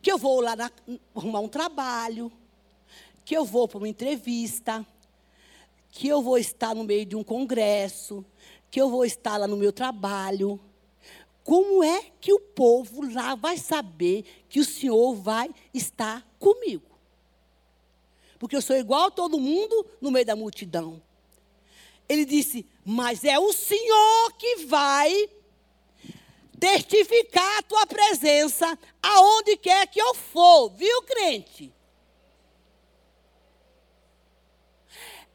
[0.00, 0.70] que eu vou lá na,
[1.12, 2.30] arrumar um trabalho,
[3.24, 4.86] que eu vou para uma entrevista,
[5.90, 8.24] que eu vou estar no meio de um congresso,
[8.70, 10.60] que eu vou estar lá no meu trabalho.
[11.42, 16.86] Como é que o povo lá vai saber que o Senhor vai estar comigo?
[18.38, 21.02] Porque eu sou igual a todo mundo no meio da multidão.
[22.08, 25.28] Ele disse: Mas é o Senhor que vai
[26.60, 31.72] testificar a tua presença aonde quer que eu for, viu, crente?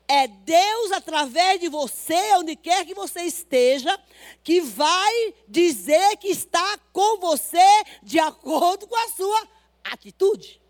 [0.08, 4.00] É Deus, através de você, onde quer que você esteja,
[4.44, 7.58] que vai dizer que está com você
[8.04, 9.48] de acordo com a sua
[9.84, 10.62] atitude.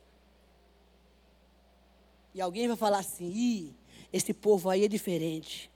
[2.33, 3.75] E alguém vai falar assim: Ih,
[4.13, 5.69] esse povo aí é diferente.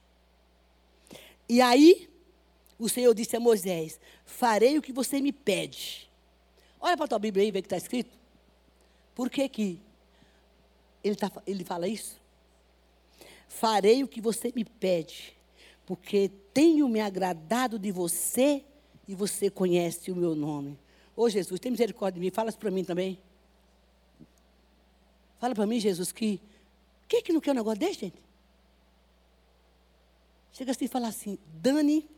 [1.50, 2.10] E aí,
[2.78, 4.00] o Senhor disse a Moisés:
[4.40, 6.10] Farei o que você me pede.
[6.80, 8.18] Olha para a tua Bíblia aí, vê o que está escrito.
[9.14, 9.82] Por que, que
[11.04, 12.22] ele, tá, ele fala isso?
[13.50, 15.36] Farei o que você me pede,
[15.86, 18.64] porque tenho me agradado de você
[19.06, 20.80] e você conhece o meu nome.
[21.18, 23.20] Ô Jesus, tem misericórdia de mim, fala isso para mim também.
[25.38, 26.40] Fala para mim, Jesus, que.
[27.10, 28.24] Quem que não quer um negócio desse, gente?
[30.54, 32.10] Chega assim e fala assim: Dani,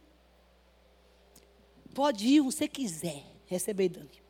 [1.92, 4.22] pode ir onde você quiser receber, Dani.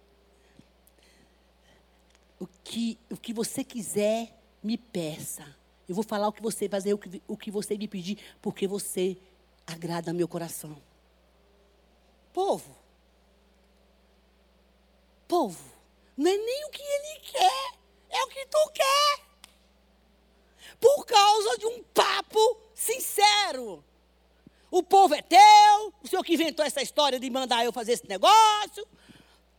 [2.40, 5.46] O que, o que você quiser, me peça.
[5.88, 8.68] Eu vou falar o que você fazer, o que, o que você me pedir, porque
[8.68, 9.18] você
[9.66, 10.82] agrada meu coração.
[12.34, 12.76] Povo,
[15.28, 15.64] povo,
[16.16, 17.74] não é nem o que ele quer,
[18.10, 19.32] é o que tu quer.
[20.80, 23.84] Por causa de um papo sincero.
[24.70, 28.08] O povo é teu, o senhor que inventou essa história de mandar eu fazer esse
[28.08, 28.88] negócio.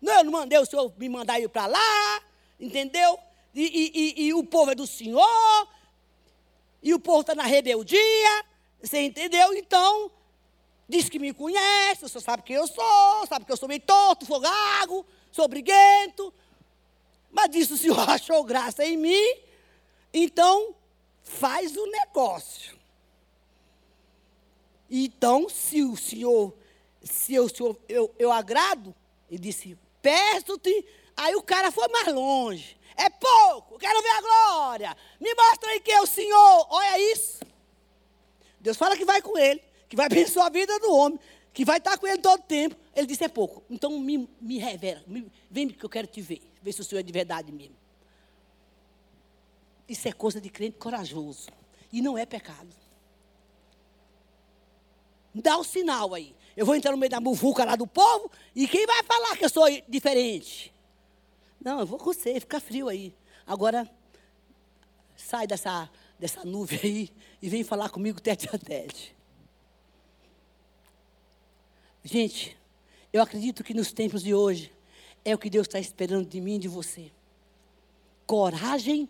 [0.00, 2.22] Não, eu não mandei o senhor me mandar ir para lá,
[2.58, 3.18] entendeu?
[3.54, 5.68] E, e, e, e, o povo é do senhor,
[6.82, 8.44] e o povo está na rebeldia,
[8.80, 9.54] você entendeu?
[9.54, 10.10] Então,
[10.88, 13.80] diz que me conhece, o senhor sabe quem eu sou, sabe que eu sou meio
[13.80, 16.32] torto, fogago, sou briguento.
[17.30, 19.34] Mas disse o senhor achou graça em mim,
[20.12, 20.74] então
[21.22, 22.81] faz o negócio.
[24.94, 26.54] Então, se o Senhor,
[27.02, 28.94] se eu, senhor, eu, eu agrado,
[29.30, 30.84] ele disse, peço-te.
[31.16, 32.76] Aí o cara foi mais longe.
[32.94, 34.96] É pouco, quero ver a glória.
[35.18, 36.66] Me mostra aí quem é o Senhor.
[36.68, 37.40] Olha isso.
[38.60, 41.18] Deus fala que vai com ele, que vai abençoar a vida do homem,
[41.54, 42.76] que vai estar com ele todo o tempo.
[42.94, 43.64] Ele disse, é pouco.
[43.70, 46.42] Então me, me revela, me, vem que eu quero te ver.
[46.62, 47.76] Ver se o Senhor é de verdade mesmo.
[49.88, 51.48] Isso é coisa de crente corajoso.
[51.90, 52.81] E não é pecado.
[55.34, 56.34] Dá o sinal aí.
[56.56, 59.44] Eu vou entrar no meio da muvuca lá do povo e quem vai falar que
[59.44, 60.72] eu sou diferente?
[61.64, 63.14] Não, eu vou com você, fica frio aí.
[63.46, 63.88] Agora,
[65.16, 69.16] sai dessa, dessa nuvem aí e vem falar comigo tete a tete.
[72.04, 72.56] Gente,
[73.12, 74.72] eu acredito que nos tempos de hoje
[75.24, 77.10] é o que Deus está esperando de mim e de você.
[78.26, 79.08] Coragem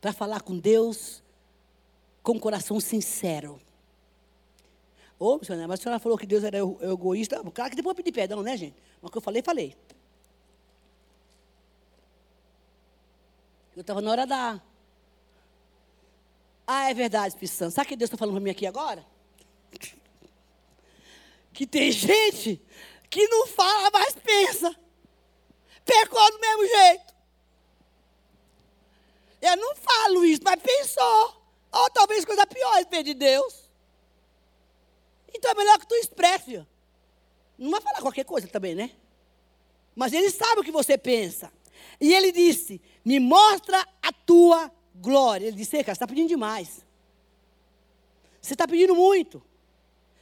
[0.00, 1.22] para falar com Deus
[2.22, 3.60] com coração sincero.
[5.18, 7.42] Ô, missionária, mas a senhora falou que Deus era egoísta.
[7.52, 8.76] Claro que depois eu pedir perdão, né, gente?
[9.00, 9.76] Mas o que eu falei, falei.
[13.74, 14.60] Eu estava na hora da.
[16.66, 17.74] Ah, é verdade, Espírito Santo.
[17.74, 19.04] Sabe o que Deus está falando para mim aqui agora?
[21.52, 22.60] Que tem gente
[23.08, 24.76] que não fala, mas pensa.
[25.86, 27.14] Pecou do mesmo jeito.
[29.40, 31.42] Eu não falo isso, mas pensou.
[31.72, 33.65] Ou talvez coisa pior, ele de Deus.
[35.36, 36.66] Então é melhor que tu expresse.
[37.58, 38.90] Não vai falar qualquer coisa também, né?
[39.94, 41.52] Mas ele sabe o que você pensa.
[42.00, 45.46] E ele disse: Me mostra a tua glória.
[45.46, 46.84] Ele disse: cara, você está pedindo demais.
[48.40, 49.42] Você está pedindo muito.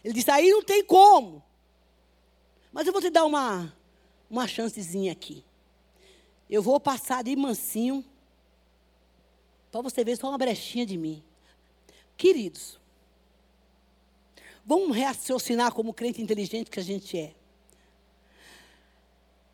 [0.03, 1.43] Ele disse: Aí não tem como.
[2.73, 3.73] Mas eu vou te dar uma,
[4.29, 5.45] uma chancezinha aqui.
[6.51, 8.05] Eu vou passar de mansinho.
[9.71, 11.23] Para você ver só uma brechinha de mim.
[12.17, 12.79] Queridos,
[14.65, 17.35] vamos raciocinar como crente inteligente que a gente é.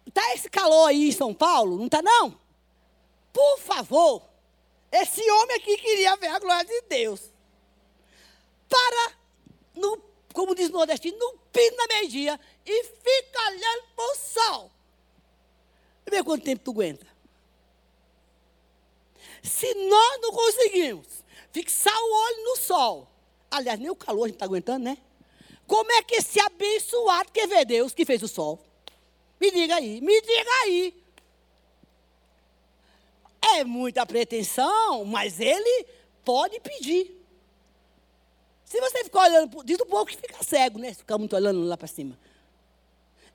[0.06, 1.76] Está esse calor aí em São Paulo?
[1.76, 2.38] Não está não?
[3.32, 4.22] Por favor,
[4.90, 7.30] esse homem aqui queria ver a glória de Deus.
[8.68, 9.16] Para,
[9.74, 14.70] no, como diz o nordestino, no pino da meio-dia e fica olhando para o sol.
[16.08, 17.06] Vê quanto tempo tu aguenta.
[19.42, 21.06] Se nós não conseguimos
[21.52, 23.08] fixar o olho no sol,
[23.50, 24.98] aliás, nem o calor a gente está aguentando, né?
[25.66, 28.58] Como é que esse abençoado quer ver Deus que fez o sol?
[29.40, 30.94] Me diga aí, me diga aí.
[33.56, 35.86] É muita pretensão, mas ele
[36.24, 37.18] pode pedir.
[38.64, 40.94] Se você ficar olhando, diz um pouco que fica cego, né?
[40.94, 42.18] Ficar muito olhando lá para cima.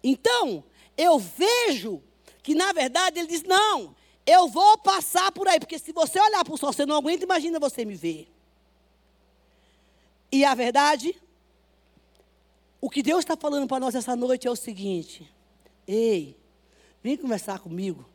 [0.03, 0.63] Então,
[0.97, 2.01] eu vejo
[2.43, 6.43] que, na verdade, ele diz: não, eu vou passar por aí, porque se você olhar
[6.43, 8.34] para o sol, você não aguenta, imagina você me ver.
[10.35, 11.15] E a verdade,
[12.81, 15.33] o que Deus está falando para nós essa noite é o seguinte:
[15.87, 16.37] Ei,
[17.01, 18.05] vem conversar comigo.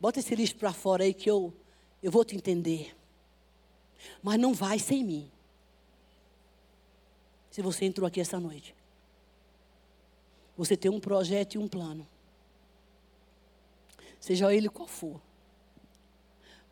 [0.00, 1.54] Bota esse lixo para fora aí que eu,
[2.02, 2.96] eu vou te entender.
[4.20, 5.30] Mas não vai sem mim.
[7.48, 8.74] Se você entrou aqui essa noite.
[10.56, 12.04] Você tem um projeto e um plano.
[14.18, 15.20] Seja ele qual for.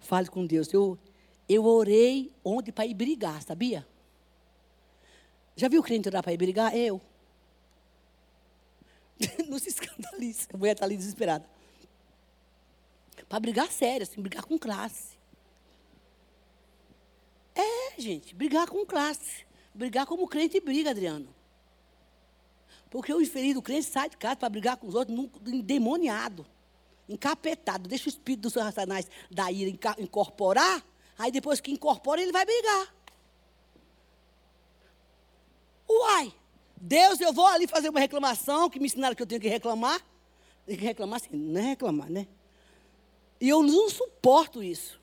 [0.01, 0.73] Fale com Deus.
[0.73, 0.99] Eu,
[1.49, 3.87] eu orei ontem para ir brigar, sabia?
[5.57, 6.77] Já viu o crente orar para ir brigar?
[6.77, 7.01] Eu.
[9.49, 10.47] não se escandalize.
[10.53, 11.49] A mulher está ali desesperada.
[13.29, 15.17] Para brigar sério, assim, brigar com classe.
[17.55, 19.47] É, gente, brigar com classe.
[19.75, 21.35] Brigar como crente briga, Adriano.
[22.91, 26.47] Porque o infeliz crente sai de casa para brigar com os outros, endemoniado,
[27.09, 27.89] encapetado.
[27.89, 30.85] Deixa o espírito do seu Satanás da ira incorporar,
[31.19, 32.96] aí depois que incorpora, ele vai brigar.
[35.89, 36.33] Uai!
[36.77, 40.01] Deus, eu vou ali fazer uma reclamação, que me ensinaram que eu tenho que reclamar.
[40.67, 42.27] Tem que reclamar assim, não é reclamar, né?
[43.41, 45.01] E eu não suporto isso.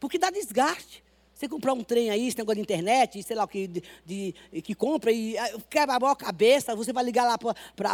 [0.00, 1.02] Porque dá desgaste.
[1.34, 4.34] Você comprar um trem aí, esse negócio de internet, sei lá o que, de, de,
[4.62, 7.36] que compra e ah, quebra a cabeça, você vai ligar lá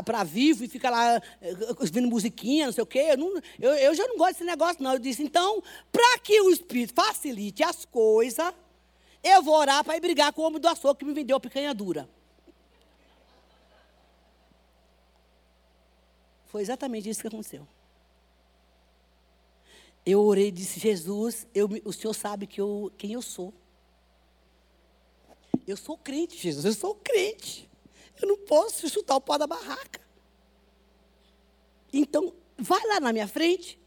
[0.05, 3.07] para Vivo e fica lá eh, ouvindo musiquinha, não sei o quê.
[3.11, 4.93] Eu, não, eu, eu já não gosto desse negócio, não.
[4.93, 8.53] Eu disse, então, para que o Espírito facilite as coisas,
[9.23, 11.41] eu vou orar para ir brigar com o homem do açougue que me vendeu a
[11.41, 12.07] picanha dura.
[16.49, 17.67] Foi exatamente isso que aconteceu.
[20.05, 23.53] Eu orei e disse, Jesus, eu, o Senhor sabe que eu, quem eu sou.
[25.67, 27.69] Eu sou crente, Jesus, eu sou crente.
[28.21, 30.01] Eu não posso chutar o pó da barraca.
[31.93, 33.79] Então, vai lá na minha frente.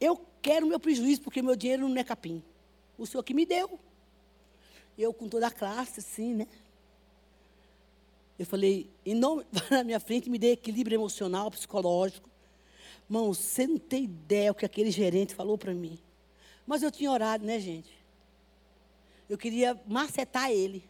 [0.00, 2.42] Eu quero meu prejuízo, porque meu dinheiro não é capim.
[2.96, 3.78] O Senhor que me deu.
[4.96, 6.48] Eu com toda a classe, assim, né?
[8.38, 12.30] Eu falei, em nome, vai na minha frente, me dê equilíbrio emocional, psicológico.
[13.08, 15.98] Irmão, você não tem ideia o que aquele gerente falou para mim.
[16.66, 17.90] Mas eu tinha orado, né, gente?
[19.28, 20.84] Eu queria macetar ele.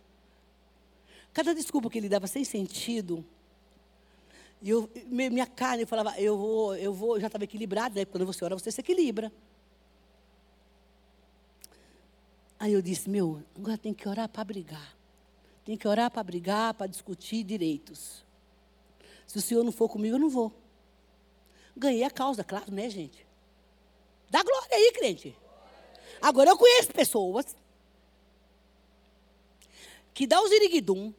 [1.33, 3.25] Cada desculpa que ele dava sem sentido.
[4.61, 8.05] E eu, minha carne, eu falava, eu vou, eu vou, eu já estava equilibrado, né?
[8.05, 9.33] Quando você ora, você se equilibra.
[12.59, 14.98] Aí eu disse, meu, agora tem que orar para brigar.
[15.68, 18.24] Tem que orar para brigar, para discutir direitos.
[19.26, 20.50] Se o Senhor não for comigo, eu não vou.
[21.76, 23.27] Ganhei a causa, claro, né, gente?
[24.31, 25.37] Dá glória aí, crente.
[26.23, 27.54] Agora eu conheço pessoas
[30.14, 31.12] que dá o ziriguidum,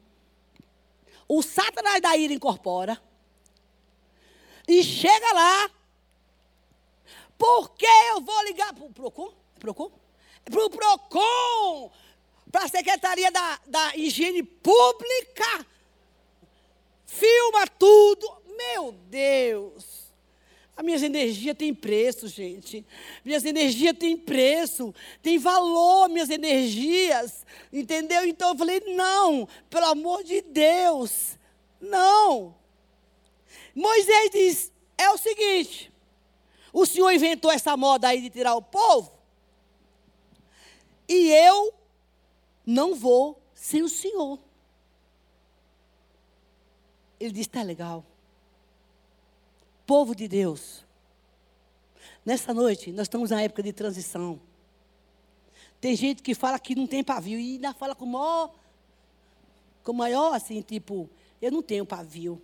[1.28, 3.00] o satanás da ira incorpora,
[4.66, 5.70] e chega lá,
[7.38, 9.32] porque eu vou ligar para o Procon?
[9.60, 9.92] Procon?
[10.44, 11.92] Para o Procon,
[12.50, 15.66] para a Secretaria da, da Higiene Pública.
[17.06, 18.40] Filma tudo.
[18.56, 20.00] Meu Deus.
[20.76, 22.86] As minhas energias têm preço, gente.
[23.24, 27.44] Minhas energias têm preço, tem valor, minhas energias.
[27.72, 28.26] Entendeu?
[28.26, 31.38] Então eu falei: não, pelo amor de Deus,
[31.80, 32.54] não.
[33.74, 35.92] Moisés diz: é o seguinte:
[36.72, 39.12] o senhor inventou essa moda aí de tirar o povo,
[41.08, 41.79] e eu
[42.70, 44.38] não vou sem o Senhor.
[47.18, 48.04] Ele disse: está legal.
[49.84, 50.84] Povo de Deus,
[52.24, 54.40] nessa noite nós estamos na época de transição.
[55.80, 58.54] Tem gente que fala que não tem pavio e ainda fala com maior,
[59.82, 61.10] com maior assim, tipo,
[61.42, 62.40] eu não tenho pavio.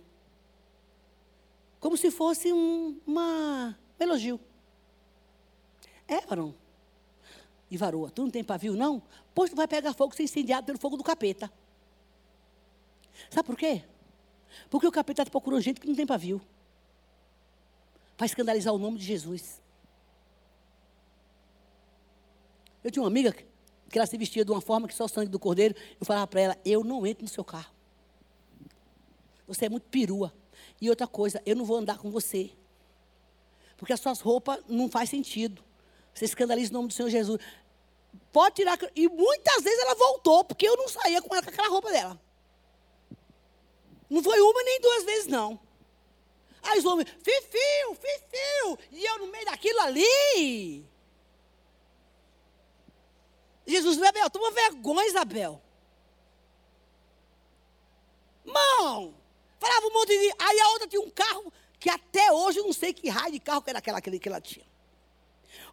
[1.79, 4.39] Como se fosse um, uma, um elogio.
[6.05, 6.53] É, varão.
[7.69, 9.01] E varoa, tu não tem pavio, não?
[9.35, 11.51] Pois tu vai pegar fogo ser incendiado pelo fogo do capeta.
[13.29, 13.83] Sabe por quê?
[14.69, 16.41] Porque o capeta está procurando gente que não tem pavio.
[18.15, 19.61] Para escandalizar o nome de Jesus.
[22.83, 23.33] Eu tinha uma amiga
[23.89, 25.75] que ela se vestia de uma forma que só o sangue do cordeiro.
[25.99, 27.73] Eu falava para ela: Eu não entro no seu carro.
[29.45, 30.33] Você é muito perua.
[30.81, 32.51] E outra coisa, eu não vou andar com você.
[33.77, 35.63] Porque as suas roupas não faz sentido.
[36.17, 37.39] Você escandaliza o nome do Senhor Jesus.
[38.33, 38.75] Pode tirar.
[38.95, 42.19] E muitas vezes ela voltou, porque eu não saía com ela com aquela roupa dela.
[44.09, 45.59] Não foi uma nem duas vezes, não.
[46.63, 48.79] Aí os homens, fifio, fifio.
[48.91, 50.83] E eu no meio daquilo ali.
[53.67, 55.61] Jesus, Isabel, toma vergonha, Isabel.
[58.43, 59.13] Mão,
[59.59, 60.33] falava um monte de.
[60.39, 63.39] Aí a outra tinha um carro que até hoje eu não sei que raio de
[63.39, 64.66] carro que era aquela que ela tinha.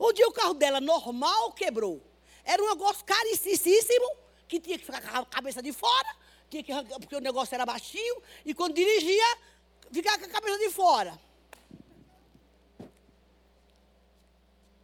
[0.00, 2.02] Um dia o carro dela normal quebrou.
[2.44, 4.16] Era um negócio caricíssimo,
[4.46, 6.08] que tinha que ficar com a cabeça de fora,
[6.50, 9.38] tinha que porque o negócio era baixinho, e quando dirigia,
[9.90, 11.18] ficava com a cabeça de fora.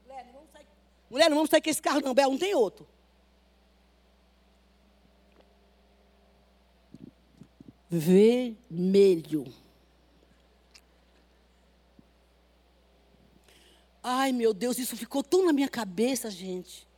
[0.07, 0.67] Mulher, não vamos sair,
[1.11, 2.89] Mulher, não vamos sair com esse carro não, Bel, não tem outro.
[7.91, 9.53] vermelho.
[14.03, 16.89] Ai, meu Deus, isso ficou tão na minha cabeça, gente.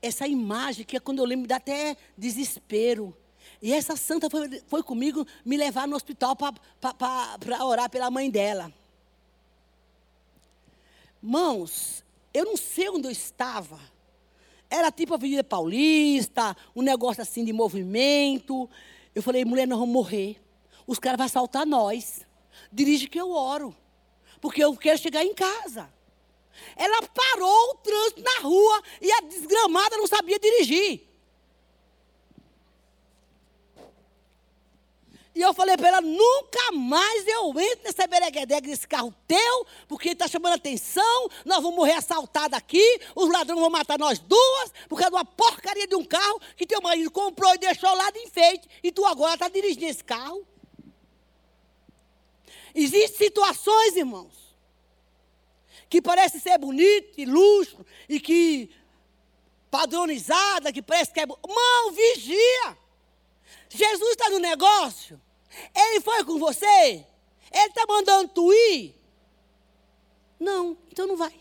[0.00, 3.16] Essa imagem que é quando eu lembro dá até desespero.
[3.60, 8.72] E essa santa foi, foi comigo me levar no hospital para orar pela mãe dela.
[11.20, 13.78] Mãos, eu não sei onde eu estava.
[14.70, 18.70] Era tipo a Avenida Paulista, um negócio assim de movimento.
[19.14, 20.40] Eu falei, mulher, nós vamos morrer.
[20.86, 22.26] Os caras vão assaltar nós.
[22.72, 23.76] Dirige que eu oro.
[24.40, 25.92] Porque eu quero chegar em casa.
[26.76, 31.12] Ela parou o trânsito na rua e a desgramada não sabia dirigir.
[35.34, 40.10] E eu falei para ela, nunca mais eu entro nessa bereguedegue desse carro teu, porque
[40.10, 44.98] está chamando atenção, nós vamos morrer assaltados aqui, os ladrões vão matar nós duas, por
[44.98, 48.18] causa de uma porcaria de um carro que teu marido comprou e deixou lá de
[48.18, 50.46] enfeite, e tu agora está dirigindo esse carro.
[52.74, 54.41] Existem situações, irmãos,
[55.92, 58.70] que parecem ser bonitas e luxo, e que
[59.70, 61.26] padronizada, que parece que é...
[61.26, 62.78] Mão, vigia!
[63.68, 65.20] Jesus está no negócio.
[65.74, 66.64] Ele foi com você.
[67.52, 68.96] Ele está mandando tu ir.
[70.40, 71.38] Não, então não vai.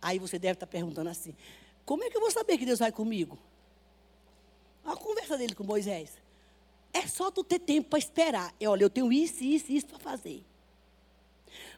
[0.00, 1.36] Aí você deve estar tá perguntando assim:
[1.84, 3.38] como é que eu vou saber que Deus vai comigo?
[4.86, 6.16] A conversa dele com Moisés.
[6.94, 8.54] É só tu ter tempo para esperar.
[8.58, 10.42] Eu, olha, eu tenho isso, isso, isso para fazer.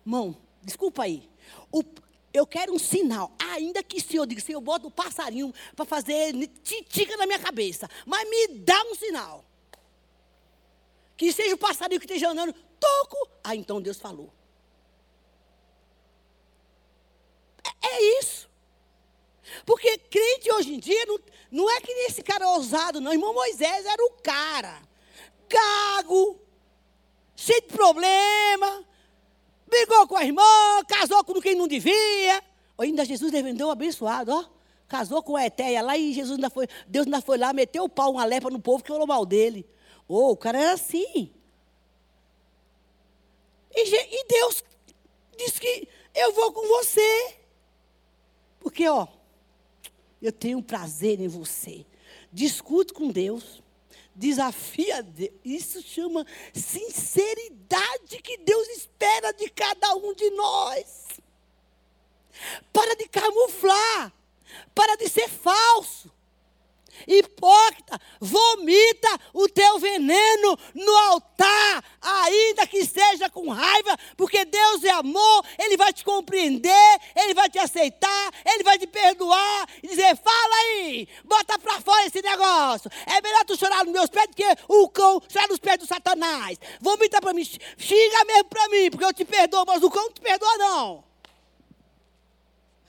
[0.05, 1.29] Mão, desculpa aí.
[1.73, 1.83] O,
[2.33, 3.33] eu quero um sinal.
[3.39, 6.33] Ainda que se eu diga, se eu boto passarinho para fazer
[6.63, 7.89] titica na minha cabeça.
[8.07, 9.45] Mas me dá um sinal.
[11.17, 13.29] Que seja o passarinho que esteja andando, toco.
[13.45, 14.33] Ah, então Deus falou.
[17.83, 18.49] É, é isso.
[19.67, 21.19] Porque crente hoje em dia não,
[21.51, 23.13] não é que nem esse cara ousado, não.
[23.13, 24.81] Irmão Moisés era o cara.
[25.49, 26.41] Gago,
[27.35, 28.85] cheio de problema,
[29.71, 30.43] brigou com a irmã,
[30.89, 32.43] casou com quem não devia.
[32.79, 34.45] Ainda Jesus defendeu abençoado, ó.
[34.89, 37.89] Casou com a Etéia lá e Jesus ainda foi, Deus ainda foi lá, meteu o
[37.89, 39.65] pau, uma lepa no povo que falou mal dele.
[40.09, 41.31] Oh, o cara era assim.
[43.73, 44.65] E, e Deus
[45.39, 47.37] disse que eu vou com você.
[48.59, 49.07] Porque, ó,
[50.21, 51.87] eu tenho prazer em você.
[52.33, 53.63] Discute com Deus
[54.15, 55.33] desafia Deus.
[55.45, 61.09] Isso chama sinceridade que Deus espera de cada um de nós.
[62.73, 64.13] Para de camuflar,
[64.75, 66.11] para de ser falso
[67.07, 74.91] hipócrita, vomita o teu veneno no altar, ainda que seja com raiva, porque Deus é
[74.91, 80.17] amor, Ele vai te compreender, Ele vai te aceitar, Ele vai te perdoar e dizer:
[80.17, 82.91] fala aí, bota para fora esse negócio.
[83.07, 85.87] É melhor tu chorar nos meus pés do que o cão chorar nos pés do
[85.87, 86.59] Satanás.
[86.81, 90.13] Vomita para mim, xinga mesmo para mim, porque eu te perdoo, mas o cão não
[90.13, 91.05] te perdoa, não.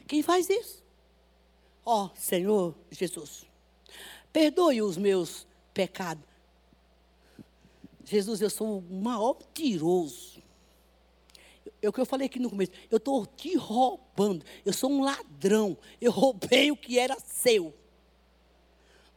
[0.08, 0.84] Quem faz isso?
[1.86, 3.46] Ó oh, Senhor Jesus,
[4.32, 6.24] perdoe os meus pecados.
[8.04, 10.42] Jesus, eu sou o maior mentiroso.
[11.82, 12.72] É o que eu falei aqui no começo.
[12.90, 14.46] Eu estou te roubando.
[14.66, 15.78] Eu sou um ladrão.
[16.00, 17.74] Eu roubei o que era seu.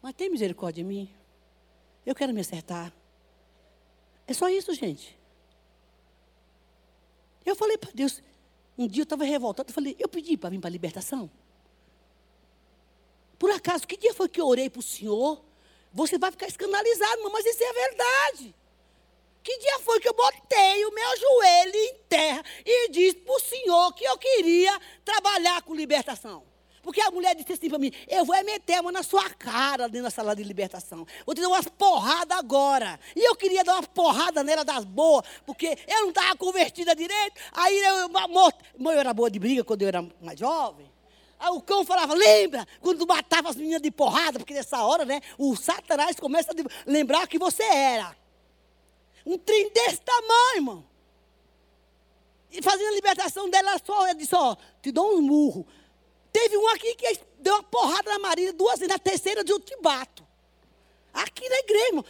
[0.00, 1.10] Mas tem misericórdia de mim.
[2.06, 2.92] Eu quero me acertar.
[4.26, 5.18] É só isso, gente.
[7.44, 8.22] Eu falei para Deus.
[8.76, 9.70] Um dia eu estava revoltado.
[9.70, 11.30] Eu falei, eu pedi para vir para a libertação.
[13.38, 15.42] Por acaso, que dia foi que eu orei para o Senhor?
[15.92, 18.54] Você vai ficar escandalizado, mas isso é verdade.
[19.42, 23.40] Que dia foi que eu botei o meu joelho em terra e disse para o
[23.40, 26.42] Senhor que eu queria trabalhar com libertação?
[26.82, 29.88] Porque a mulher disse assim para mim: Eu vou meter a mão na sua cara
[29.88, 31.06] dentro da sala de libertação.
[31.24, 33.00] Vou te dar umas porradas agora.
[33.16, 37.40] E eu queria dar umas porradas nela das boas, porque eu não estava convertida direito.
[37.52, 40.93] Aí eu, eu, eu era boa de briga quando eu era mais jovem.
[41.50, 45.54] O cão falava, lembra, quando matava as meninas de porrada, porque nessa hora, né, o
[45.56, 48.16] Satanás começa a lembrar que você era.
[49.26, 50.84] Um trem desse tamanho, irmão.
[52.50, 55.66] E fazendo a libertação dela só, ela disse, ó, te dou um murro.
[56.32, 59.76] Teve um aqui que deu uma porrada na Marília, duas vezes, na terceira eu te
[59.80, 60.24] bato.
[61.12, 62.04] Aqui na igreja, irmão.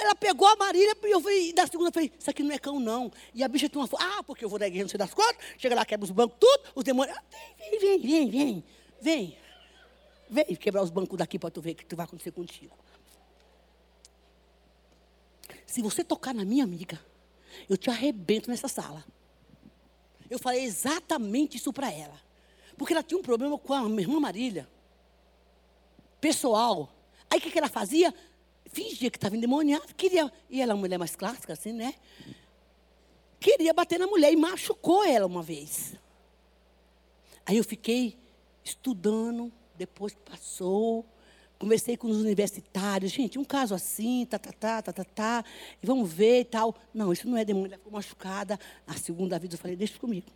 [0.00, 2.58] Ela pegou a Marília e eu falei, da segunda eu falei, isso aqui não é
[2.58, 3.10] cão, não.
[3.34, 5.44] E a bicha tem uma Ah, porque eu vou na igreja, não sei das quantas.
[5.58, 6.62] Chega lá, quebra os bancos, tudo.
[6.72, 7.16] Os demônios.
[7.16, 7.22] Ah,
[7.58, 8.64] vem, vem, vem, vem.
[9.04, 9.36] Vem.
[10.30, 12.74] Vem quebrar os bancos daqui para tu ver o que vai acontecer contigo.
[15.66, 16.98] Se você tocar na minha amiga,
[17.68, 19.04] eu te arrebento nessa sala.
[20.30, 22.18] Eu falei exatamente isso para ela.
[22.78, 24.66] Porque ela tinha um problema com a minha irmã Marília.
[26.18, 26.90] Pessoal.
[27.28, 28.14] Aí o que, que ela fazia?
[28.72, 29.92] Fingia que estava endemoniada.
[29.92, 30.32] Queria.
[30.48, 31.94] E ela é uma mulher mais clássica, assim, né?
[33.38, 35.94] Queria bater na mulher e machucou ela uma vez.
[37.44, 38.23] Aí eu fiquei
[38.64, 41.04] estudando, depois que passou.
[41.58, 45.44] Conversei com os universitários, gente, um caso assim, tá, tá, tá, tá, tá, tá,
[45.82, 46.74] e vamos ver e tal.
[46.92, 48.58] Não, isso não é demônio, ela ficou machucada.
[48.86, 50.26] Na segunda vez eu falei, deixa comigo.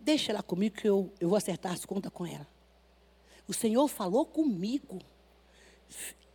[0.00, 2.46] Deixa ela comigo que eu, eu vou acertar as contas com ela.
[3.46, 4.98] O Senhor falou comigo.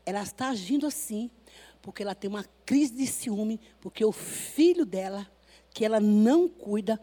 [0.05, 1.30] Ela está agindo assim,
[1.82, 5.30] porque ela tem uma crise de ciúme, porque o filho dela,
[5.71, 6.99] que ela não cuida,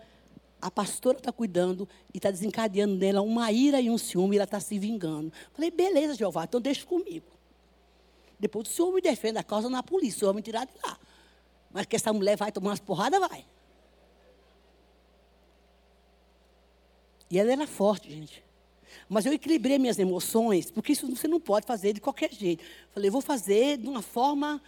[0.61, 4.45] a pastora está cuidando e está desencadeando nela uma ira e um ciúme, e ela
[4.45, 5.33] está se vingando.
[5.53, 7.27] Falei, beleza, Jeová, então deixa comigo.
[8.39, 10.99] Depois o senhor me defende a causa na polícia, o senhor me tirar de lá.
[11.71, 13.45] Mas que essa mulher vai tomar umas porradas, vai.
[17.31, 18.43] E ela era forte, gente.
[19.09, 22.65] Mas eu equilibrei minhas emoções, porque isso você não pode fazer de qualquer jeito.
[22.93, 24.61] Falei, vou fazer de uma forma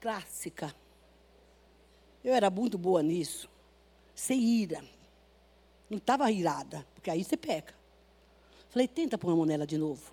[0.00, 0.74] clássica.
[2.24, 3.51] Eu era muito boa nisso
[4.14, 4.82] sem ira.
[5.88, 7.74] Não estava irada, porque aí você peca.
[8.70, 10.12] Falei, tenta pôr a mão nela de novo.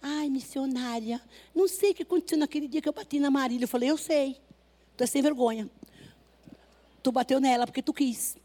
[0.00, 1.20] Ai, missionária,
[1.54, 3.64] não sei o que aconteceu naquele dia que eu bati na Marília.
[3.64, 4.40] Eu falei, eu sei.
[4.96, 5.68] Tu é sem vergonha.
[7.02, 8.36] Tu bateu nela porque tu quis.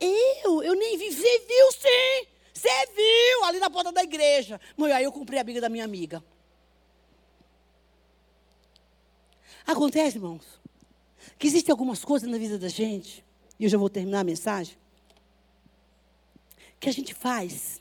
[0.00, 0.62] Eu?
[0.62, 1.12] Eu nem vi.
[1.12, 2.28] Você viu sim.
[2.52, 4.60] Você viu ali na porta da igreja.
[4.76, 6.22] Mãe, aí eu comprei a briga da minha amiga.
[9.66, 10.57] Acontece, irmãos
[11.38, 13.24] que existem algumas coisas na vida da gente,
[13.58, 14.76] e eu já vou terminar a mensagem,
[16.80, 17.80] que a gente faz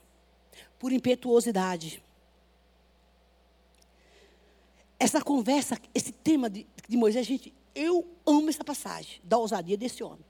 [0.77, 2.03] por impetuosidade.
[4.99, 10.03] Essa conversa, esse tema de, de Moisés, gente, eu amo essa passagem da ousadia desse
[10.03, 10.25] homem.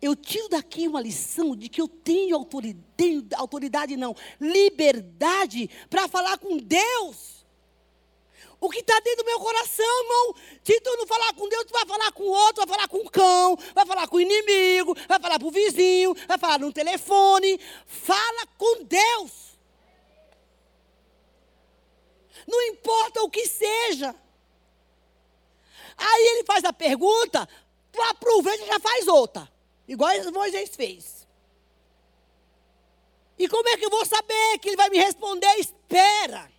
[0.00, 6.38] Eu tiro daqui uma lição de que eu tenho autoridade, autoridade não, liberdade para falar
[6.38, 7.35] com Deus
[8.60, 10.34] o que está dentro do meu coração, irmão.
[10.64, 13.10] Se tu não falar com Deus, tu vai falar com outro, vai falar com o
[13.10, 17.60] cão, vai falar com o inimigo, vai falar para o vizinho, vai falar no telefone.
[17.86, 19.46] Fala com Deus.
[22.46, 24.14] Não importa o que seja.
[25.96, 27.48] Aí ele faz a pergunta,
[27.90, 29.50] tu aproveita e já faz outra.
[29.88, 31.26] Igual Moisés fez.
[33.38, 35.54] E como é que eu vou saber que ele vai me responder?
[35.58, 36.55] Espera.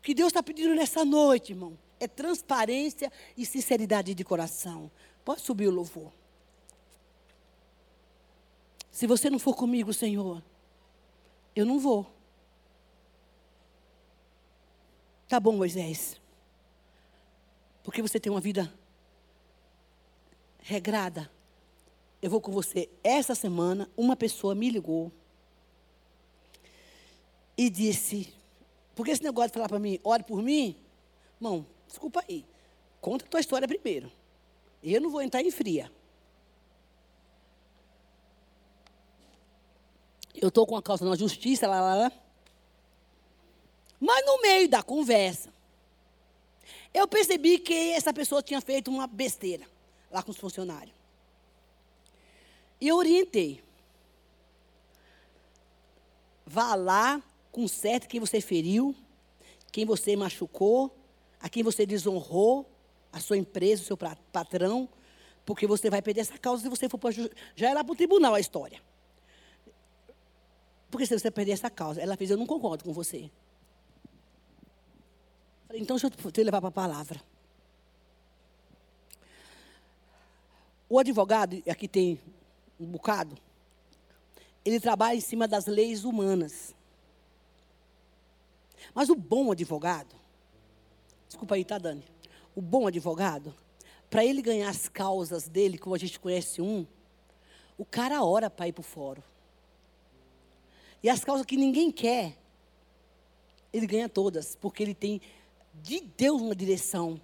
[0.00, 4.90] O que Deus está pedindo nessa noite, irmão, é transparência e sinceridade de coração.
[5.22, 6.10] Pode subir o louvor.
[8.90, 10.42] Se você não for comigo, Senhor,
[11.54, 12.10] eu não vou.
[15.28, 16.18] Tá bom, Moisés.
[17.84, 18.72] Porque você tem uma vida
[20.60, 21.30] regrada.
[22.22, 22.88] Eu vou com você.
[23.04, 25.12] Essa semana, uma pessoa me ligou
[27.54, 28.32] e disse:
[29.00, 30.76] porque esse negócio de falar para mim, ore por mim,
[31.36, 32.44] irmão, desculpa aí.
[33.00, 34.12] Conta a tua história primeiro.
[34.82, 35.90] Eu não vou entrar em fria.
[40.34, 42.12] Eu estou com a causa na justiça, lá, lá, lá.
[43.98, 45.50] Mas no meio da conversa,
[46.92, 49.64] eu percebi que essa pessoa tinha feito uma besteira
[50.10, 50.94] lá com os funcionários.
[52.78, 53.64] E eu orientei.
[56.44, 58.94] Vá lá, conserte quem você feriu,
[59.72, 60.94] quem você machucou,
[61.40, 62.68] a quem você desonrou,
[63.12, 64.88] a sua empresa, o seu patrão,
[65.44, 68.34] porque você vai perder essa causa se você for para já era para o tribunal
[68.34, 68.80] a história.
[70.90, 73.30] Porque se você perder essa causa, ela fez, eu não concordo com você.
[75.66, 77.20] Falei, então deixa eu te levar para a palavra.
[80.88, 82.20] O advogado, aqui tem
[82.78, 83.36] um bocado,
[84.64, 86.74] ele trabalha em cima das leis humanas.
[88.94, 90.14] Mas o bom advogado,
[91.26, 92.04] desculpa aí, tá, Dani?
[92.54, 93.54] O bom advogado,
[94.08, 96.86] para ele ganhar as causas dele, como a gente conhece um,
[97.78, 99.22] o cara ora para ir para o fórum.
[101.02, 102.36] E as causas que ninguém quer,
[103.72, 105.20] ele ganha todas, porque ele tem
[105.74, 107.20] de Deus uma direção.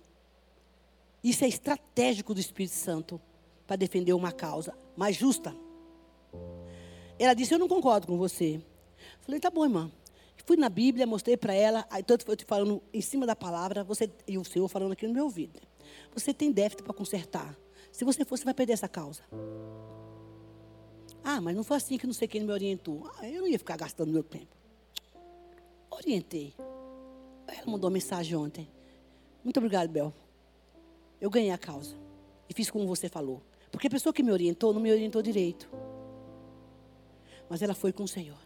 [1.23, 3.21] Isso é estratégico do Espírito Santo
[3.67, 5.55] para defender uma causa mais justa.
[7.19, 8.63] Ela disse: Eu não concordo com você.
[9.21, 9.91] Falei: Tá bom, irmã.
[10.47, 13.83] Fui na Bíblia, mostrei para ela, aí tanto foi te falando em cima da palavra,
[13.83, 15.61] você e o Senhor falando aqui no meu ouvido.
[16.15, 17.59] Você tem déficit para consertar.
[17.91, 19.23] Se você for, você vai perder essa causa.
[21.25, 23.11] Ah, mas não foi assim que não sei quem me orientou.
[23.19, 24.57] Ah, eu não ia ficar gastando meu tempo.
[25.91, 26.55] Orientei.
[27.49, 28.71] Ela mandou mensagem ontem.
[29.43, 30.15] Muito obrigado, Bel.
[31.21, 31.97] Eu ganhei a causa.
[32.49, 33.43] E fiz como você falou.
[33.73, 35.69] Porque a pessoa que me orientou não me orientou direito.
[37.51, 38.46] Mas ela foi com o Senhor.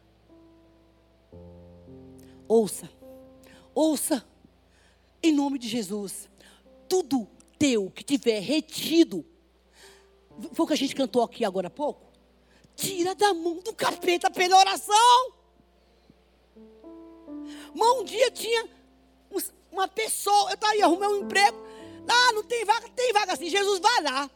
[2.51, 2.91] Ouça.
[3.73, 4.27] Ouça.
[5.23, 6.29] Em nome de Jesus.
[6.89, 7.29] Tudo
[7.59, 9.25] teu que tiver retido.
[10.53, 12.11] Foi o que a gente cantou aqui agora há pouco
[12.81, 15.33] tira da mão do capeta pela oração.
[17.75, 18.67] Mas um dia tinha
[19.71, 21.59] uma pessoa, eu estava aí arrumando um emprego.
[22.09, 23.51] Ah, não tem vaga, tem vaga assim.
[23.51, 24.31] Jesus vai lá,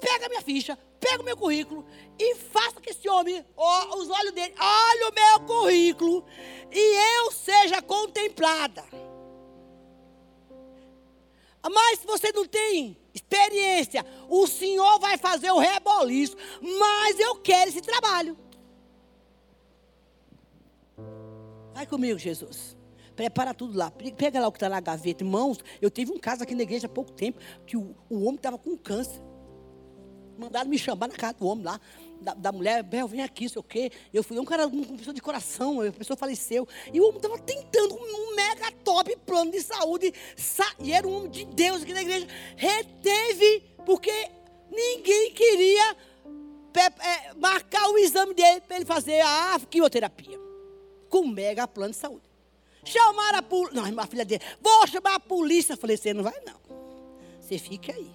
[0.00, 1.86] pega minha ficha, pega o meu currículo
[2.18, 6.24] e faça que esse homem, ó, os olhos dele, olhe o meu currículo
[6.70, 8.84] e eu seja contemplada.
[11.70, 17.70] Mas se você não tem experiência, o Senhor vai fazer o reboliço, mas eu quero
[17.70, 18.36] esse trabalho.
[21.74, 22.76] Vai comigo, Jesus.
[23.14, 23.90] Prepara tudo lá.
[23.90, 25.24] Pega lá o que está na gaveta.
[25.24, 28.36] Irmãos, eu tive um caso aqui na igreja há pouco tempo que o, o homem
[28.36, 29.20] estava com câncer.
[30.38, 31.80] Mandaram me chamar na casa do homem lá
[32.20, 33.90] da, da mulher, Bel, vem aqui, sei o quê.
[34.12, 36.66] Eu fui um cara, uma pessoa de coração, a pessoa faleceu.
[36.92, 40.12] E o homem estava tentando um, mega top plano de saúde.
[40.80, 42.26] E era um homem de Deus aqui na igreja.
[42.56, 44.12] Reteve, porque
[44.70, 45.96] ninguém queria
[46.74, 50.38] é, marcar o exame dele para ele fazer a quimioterapia.
[51.08, 52.28] Com mega plano de saúde.
[52.84, 53.82] Chamaram a polícia.
[53.82, 55.72] Não, a filha dele, vou chamar a polícia.
[55.72, 56.58] Eu falei, você não vai não.
[57.40, 58.10] Você fica aí.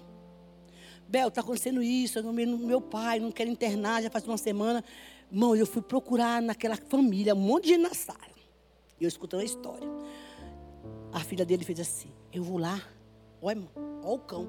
[1.08, 4.82] Bel, está acontecendo isso, meu, pai não quer internar, já faz uma semana.
[5.30, 8.18] Irmão, eu fui procurar naquela família, um monte de gente na sala.
[9.00, 9.88] E eu escutando a história.
[11.12, 12.80] A filha dele fez assim: Eu vou lá,
[13.40, 13.62] olha,
[14.02, 14.48] olha o cão.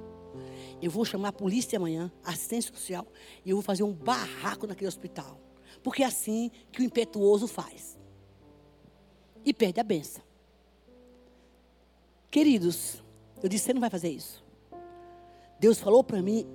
[0.82, 3.08] Eu vou chamar a polícia amanhã, assistência social,
[3.46, 5.40] e eu vou fazer um barraco naquele hospital.
[5.82, 7.98] Porque é assim que o impetuoso faz.
[9.44, 10.24] E perde a benção.
[12.30, 13.04] Queridos,
[13.42, 14.45] eu disse: Você não vai fazer isso.
[15.60, 16.46] Deus falou para mim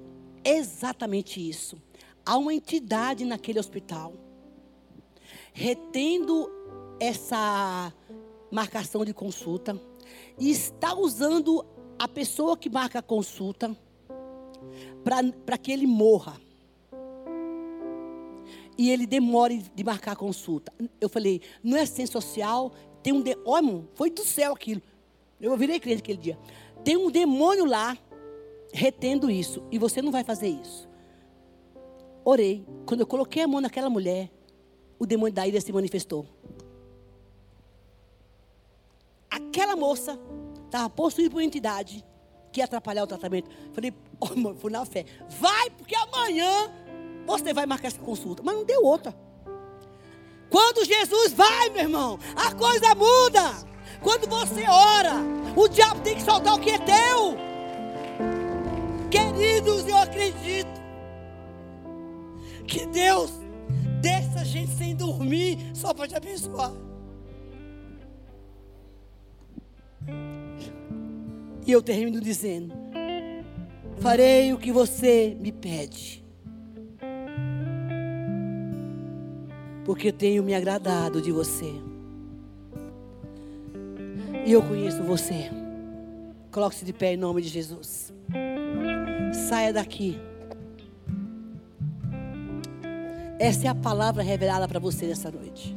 [0.45, 1.81] exatamente isso.
[2.25, 4.15] Há uma entidade naquele hospital
[5.53, 6.51] retendo
[6.99, 7.93] essa
[8.51, 9.81] marcação de consulta
[10.39, 11.65] e está usando
[11.99, 13.77] a pessoa que marca a consulta
[15.45, 16.41] para que ele morra.
[18.77, 20.73] E ele demore de marcar a consulta.
[21.01, 22.73] Eu falei, não é ciência social,
[23.03, 23.89] tem um demônio.
[23.95, 24.81] Foi do céu aquilo.
[25.39, 26.39] Eu virei crente aquele dia.
[26.83, 27.97] Tem um demônio lá
[28.73, 29.63] retendo isso.
[29.71, 30.89] E você não vai fazer isso.
[32.25, 32.65] Orei.
[32.87, 34.31] Quando eu coloquei a mão naquela mulher,
[34.99, 36.27] o demônio da ira se manifestou.
[39.31, 40.19] Aquela moça
[40.65, 42.05] estava possuída por uma entidade
[42.53, 43.49] que ia atrapalhar o tratamento.
[43.73, 45.05] Falei, oh, fui na fé.
[45.29, 46.71] Vai, porque amanhã
[47.27, 48.43] você vai marcar essa consulta.
[48.43, 49.15] Mas não deu outra.
[50.51, 53.71] Quando Jesus vai, meu irmão, a coisa muda.
[54.03, 55.15] Quando você ora,
[55.57, 57.50] o diabo tem que soltar o que é teu.
[59.11, 60.81] Queridos, eu acredito
[62.67, 63.33] que Deus
[64.01, 66.73] deixa a gente sem dormir só para te abençoar.
[71.67, 72.73] E eu termino dizendo:
[73.99, 76.21] Farei o que você me pede.
[79.91, 81.75] porque tenho me agradado de você.
[84.47, 85.51] E eu conheço você.
[86.53, 88.13] Coloque-se de pé em nome de Jesus.
[89.33, 90.19] Saia daqui.
[93.39, 95.77] Essa é a palavra revelada para você nessa noite.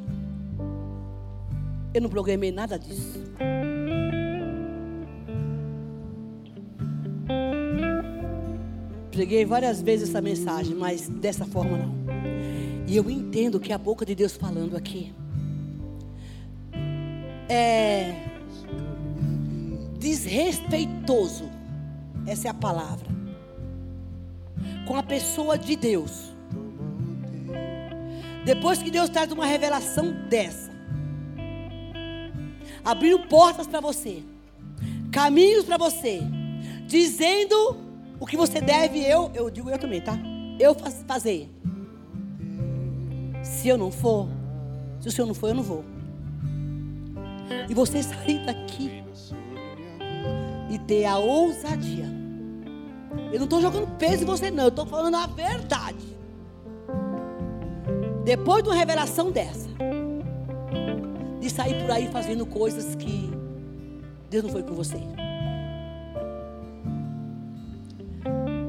[1.93, 3.23] Eu não programei nada disso.
[9.11, 11.93] Preguei várias vezes essa mensagem, mas dessa forma não.
[12.87, 15.13] E eu entendo que é a boca de Deus falando aqui
[17.53, 18.15] é
[19.99, 21.49] desrespeitoso.
[22.25, 23.02] Essa é a palavra.
[24.87, 26.33] Com a pessoa de Deus.
[28.45, 30.69] Depois que Deus traz uma revelação dessa,
[32.83, 34.21] abrindo portas para você,
[35.11, 36.21] caminhos para você,
[36.85, 37.77] dizendo
[38.19, 40.17] o que você deve, eu, eu digo eu também, tá?
[40.59, 40.75] Eu
[41.07, 41.49] fazer.
[43.41, 44.27] Se eu não for,
[44.99, 45.85] se o senhor não for, eu não vou.
[47.69, 49.03] E você sair daqui
[50.69, 52.22] e ter a ousadia.
[53.31, 54.65] Eu não estou jogando peso em você, não.
[54.65, 56.13] Eu estou falando a verdade.
[58.23, 59.69] Depois de uma revelação dessa,
[61.39, 63.29] de sair por aí fazendo coisas que
[64.29, 64.97] Deus não foi com você.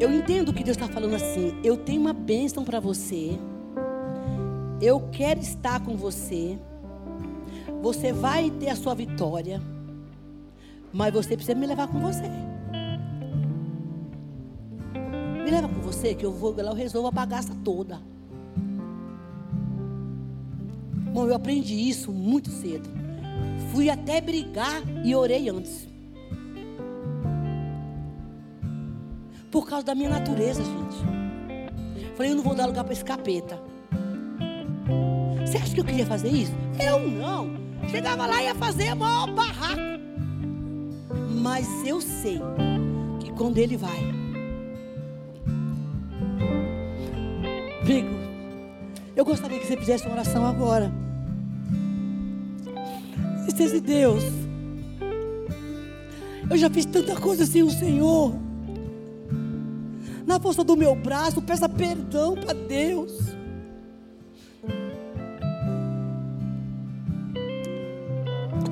[0.01, 1.59] Eu entendo que Deus está falando assim.
[1.63, 3.39] Eu tenho uma bênção para você.
[4.81, 6.59] Eu quero estar com você.
[7.81, 9.63] Você vai ter a sua vitória.
[10.93, 12.54] Mas você precisa me levar com você.
[15.45, 18.01] Me leva com você que eu vou lá, eu resolvo a bagaça toda.
[21.13, 22.89] Bom, eu aprendi isso muito cedo.
[23.71, 25.87] Fui até brigar e orei antes.
[29.51, 32.17] Por causa da minha natureza, gente.
[32.17, 33.61] Falei, eu não vou dar lugar para esse capeta.
[35.45, 36.55] Você acha que eu queria fazer isso?
[36.83, 37.51] Eu não.
[37.91, 39.83] Chegava lá e ia fazer a maior barraco.
[41.43, 42.41] Mas eu sei
[43.21, 44.24] que quando ele vai.
[47.85, 48.09] Amigo,
[49.15, 50.91] eu gostaria que você fizesse uma oração agora.
[53.55, 54.25] Disse Deus.
[56.51, 58.35] Eu já fiz tanta coisa sem o Senhor.
[60.27, 63.13] Na força do meu braço, peça perdão para Deus.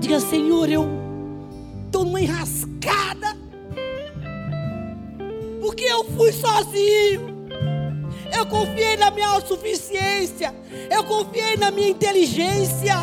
[0.00, 0.86] Diga, Senhor, eu
[1.84, 3.36] estou numa enrascada.
[5.60, 7.31] Porque eu fui sozinho.
[8.34, 10.54] Eu confiei na minha autossuficiência.
[10.90, 12.96] Eu confiei na minha inteligência.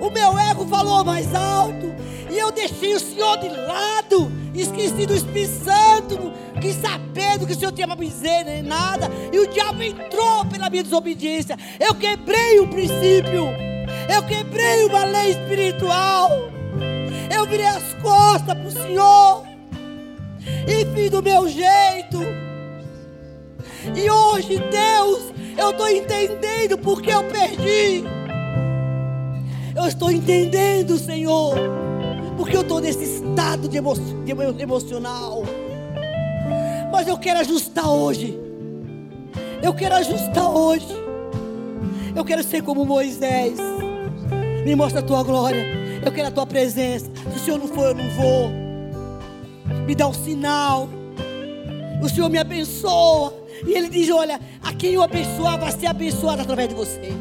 [0.00, 1.94] O meu ego falou mais alto.
[2.30, 4.32] E eu deixei o Senhor de lado.
[4.54, 6.32] Esqueci do Espírito Santo.
[6.60, 9.10] Que sabendo que o Senhor tinha para me dizer nem nada.
[9.32, 11.56] E o diabo entrou pela minha desobediência.
[11.78, 13.48] Eu quebrei o princípio.
[14.12, 16.30] Eu quebrei uma lei espiritual.
[17.34, 19.44] Eu virei as costas para o Senhor.
[20.66, 22.49] E fiz do meu jeito.
[23.94, 28.04] E hoje, Deus, eu estou entendendo porque eu perdi.
[29.74, 31.54] Eu estou entendendo, Senhor,
[32.36, 35.42] porque eu estou nesse estado de, emo de emocional.
[36.92, 38.38] Mas eu quero ajustar hoje.
[39.62, 40.88] Eu quero ajustar hoje.
[42.14, 43.58] Eu quero ser como Moisés.
[44.64, 45.64] Me mostra a tua glória.
[46.04, 47.10] Eu quero a tua presença.
[47.32, 48.50] Se o Senhor não for, eu não vou.
[49.86, 50.88] Me dá um sinal.
[52.02, 53.39] O Senhor me abençoa.
[53.66, 57.12] E ele diz: Olha, a quem eu abençoar vai ser abençoado através de você.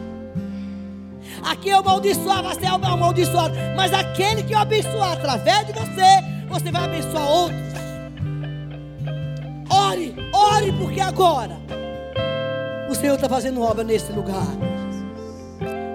[1.44, 3.56] A quem eu amaldiçoar vai ser amaldiçoado.
[3.76, 7.70] Mas aquele que eu abençoar através de você, você vai abençoar outros.
[9.70, 11.58] Ore, ore, porque agora
[12.90, 14.48] o Senhor está fazendo obra nesse lugar.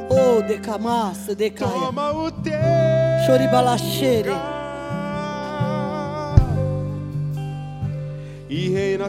[0.08, 1.70] Oh, decamassa, decaia.
[1.70, 2.52] Toma o teu
[3.26, 4.53] Choribalaxere.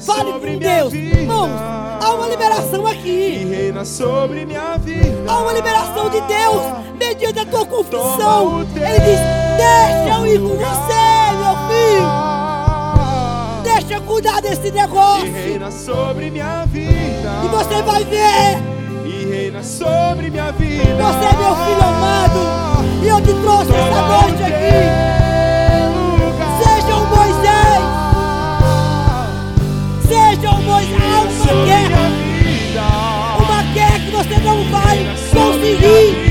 [0.02, 0.93] Fale com Deus.
[0.93, 1.52] Irmãos,
[2.02, 3.46] há uma liberação aqui.
[3.50, 5.32] Reina sobre minha vida.
[5.32, 6.62] Há uma liberação de Deus
[7.00, 8.62] mediante a tua confissão.
[8.62, 9.20] Ele diz:
[9.58, 12.06] Deixa eu ir com você, meu filho.
[13.64, 15.28] Deixa eu cuidar desse negócio.
[15.28, 17.41] E reina sobre minha vida.
[17.43, 18.76] E você vai ver
[19.26, 20.84] reina sobre minha vida.
[20.84, 22.39] Você é meu filho amado.
[23.04, 25.24] E eu te trouxe essa noite aqui.
[31.54, 32.12] Guerra.
[33.39, 36.24] Uma guerra que você não vai conseguir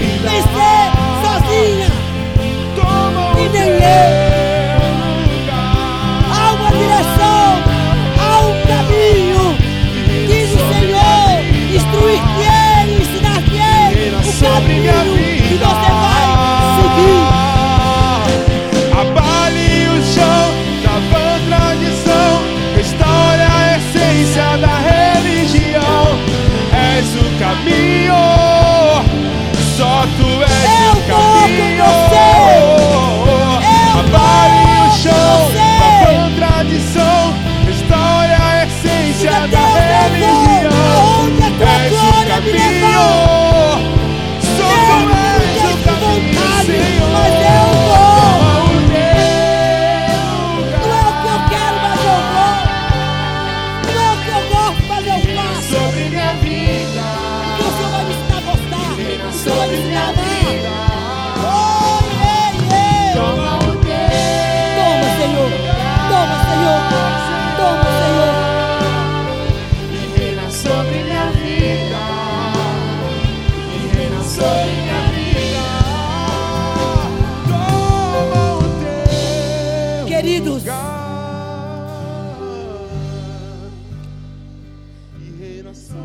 [80.06, 80.62] Queridos,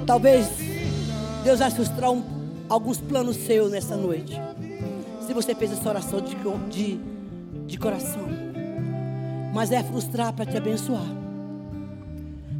[0.05, 0.47] talvez
[1.43, 2.24] Deus vai frustrar um,
[2.67, 4.34] alguns planos seus nessa noite.
[5.26, 6.36] Se você fez essa oração de,
[6.70, 6.99] de,
[7.65, 8.28] de coração,
[9.53, 11.05] mas é frustrar para te abençoar,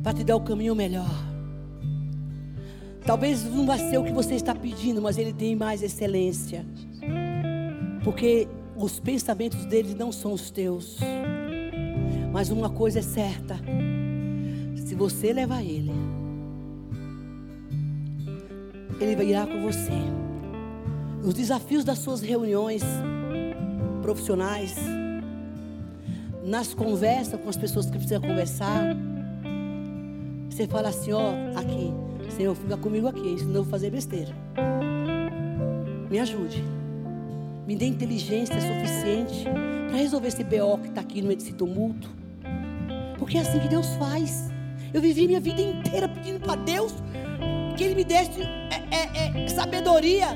[0.01, 1.28] para te dar o caminho melhor.
[3.06, 6.66] Talvez não vai ser o que você está pedindo, mas Ele tem mais excelência.
[8.04, 10.97] Porque os pensamentos dele não são os teus.
[12.32, 13.60] Mas uma coisa é certa:
[14.86, 15.91] se você levar Ele,
[19.00, 19.91] Ele irá com você.
[21.24, 22.82] Nos desafios das suas reuniões
[24.02, 24.76] profissionais,
[26.45, 28.95] nas conversas com as pessoas que precisa conversar,
[30.50, 31.91] você fala assim: ó, aqui,
[32.30, 34.34] Senhor, fica comigo aqui, senão eu vou fazer besteira.
[36.09, 36.63] Me ajude.
[37.67, 39.45] Me dê inteligência suficiente
[39.88, 42.09] para resolver esse BO que está aqui no meio desse tumulto.
[43.17, 44.49] Porque é assim que Deus faz.
[44.93, 46.93] Eu vivi minha vida inteira pedindo para Deus
[47.77, 50.27] que Ele me desse é, é, é, sabedoria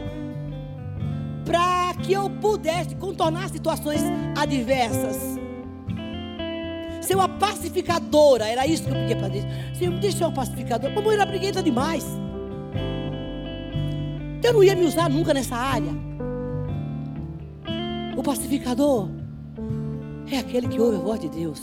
[1.46, 4.02] para que eu pudesse contornar situações
[4.38, 5.33] adversas.
[7.04, 9.46] Ser uma pacificadora, era isso que eu pedia para Deus.
[9.78, 10.94] Senhor, me deixa ser uma pacificadora.
[10.94, 12.06] Mamãe era briguenta demais.
[14.42, 15.92] Eu não ia me usar nunca nessa área.
[18.16, 19.10] O pacificador
[20.32, 21.62] é aquele que ouve a voz de Deus.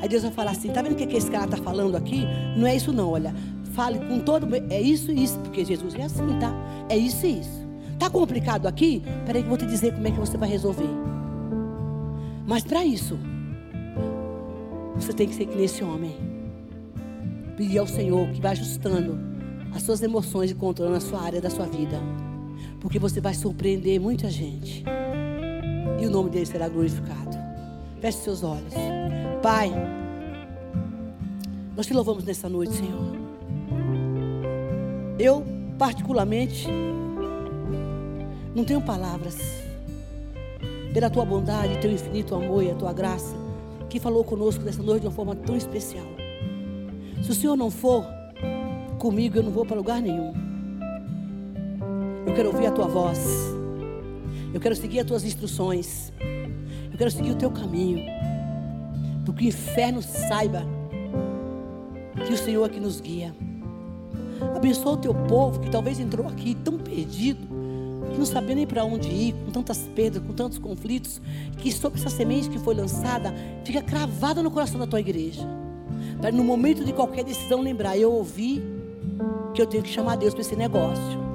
[0.00, 2.24] Aí Deus vai falar assim: tá vendo o que, que esse cara está falando aqui?
[2.56, 3.10] Não é isso, não.
[3.10, 3.34] Olha,
[3.74, 4.48] fale com todo.
[4.70, 6.52] É isso e isso, porque Jesus é assim, tá?
[6.88, 7.68] É isso e isso.
[7.96, 9.02] Tá complicado aqui?
[9.24, 10.88] Peraí que eu vou te dizer como é que você vai resolver.
[12.46, 13.18] Mas para isso,
[14.98, 16.16] você tem que ser que nesse homem.
[17.56, 19.18] Pedir ao Senhor que vai ajustando
[19.74, 22.00] as suas emoções e controlando a sua área da sua vida.
[22.80, 24.84] Porque você vai surpreender muita gente.
[26.00, 27.36] E o nome dele será glorificado.
[28.00, 28.74] Feche seus olhos.
[29.42, 29.72] Pai,
[31.76, 33.16] nós te louvamos nessa noite, Senhor.
[35.18, 35.44] Eu,
[35.78, 36.68] particularmente,
[38.54, 39.36] não tenho palavras
[40.92, 43.47] pela tua bondade, teu infinito amor e a tua graça
[43.88, 46.06] que falou conosco nessa noite de uma forma tão especial.
[47.22, 48.04] Se o Senhor não for
[48.98, 50.32] comigo, eu não vou para lugar nenhum.
[52.26, 53.18] Eu quero ouvir a tua voz.
[54.52, 56.12] Eu quero seguir as tuas instruções.
[56.90, 58.04] Eu quero seguir o teu caminho.
[59.24, 60.62] Porque o inferno saiba
[62.26, 63.34] que o Senhor aqui nos guia.
[64.56, 67.46] Abençoa o teu povo que talvez entrou aqui tão perdido,
[68.18, 71.20] não sabia nem para onde ir, com tantas perdas, com tantos conflitos,
[71.56, 73.32] que sobre essa semente que foi lançada,
[73.64, 75.46] fica cravada no coração da tua igreja.
[76.20, 78.62] Para no momento de qualquer decisão lembrar, eu ouvi
[79.54, 81.28] que eu tenho que chamar Deus para esse negócio.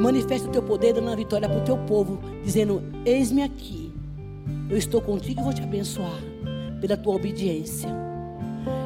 [0.00, 3.92] Manifesta o teu poder, dando a vitória para o teu povo, dizendo: Eis-me aqui,
[4.68, 6.20] eu estou contigo e vou te abençoar
[6.80, 8.05] pela tua obediência.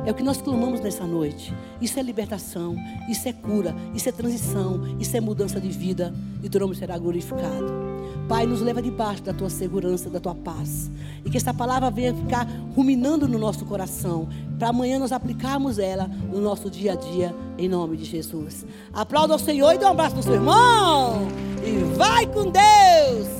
[0.04, 1.54] É o que nós clamamos nessa noite.
[1.80, 2.76] Isso é libertação,
[3.08, 6.96] isso é cura, isso é transição, isso é mudança de vida e teu nome será
[6.98, 7.90] glorificado.
[8.28, 10.88] Pai, nos leva debaixo da tua segurança, da tua paz.
[11.24, 16.06] E que essa palavra venha ficar ruminando no nosso coração, para amanhã nós aplicarmos ela
[16.06, 18.64] no nosso dia a dia, em nome de Jesus.
[18.92, 21.26] Aplauda o Senhor e dê um abraço no seu irmão.
[21.64, 23.39] E vai com Deus.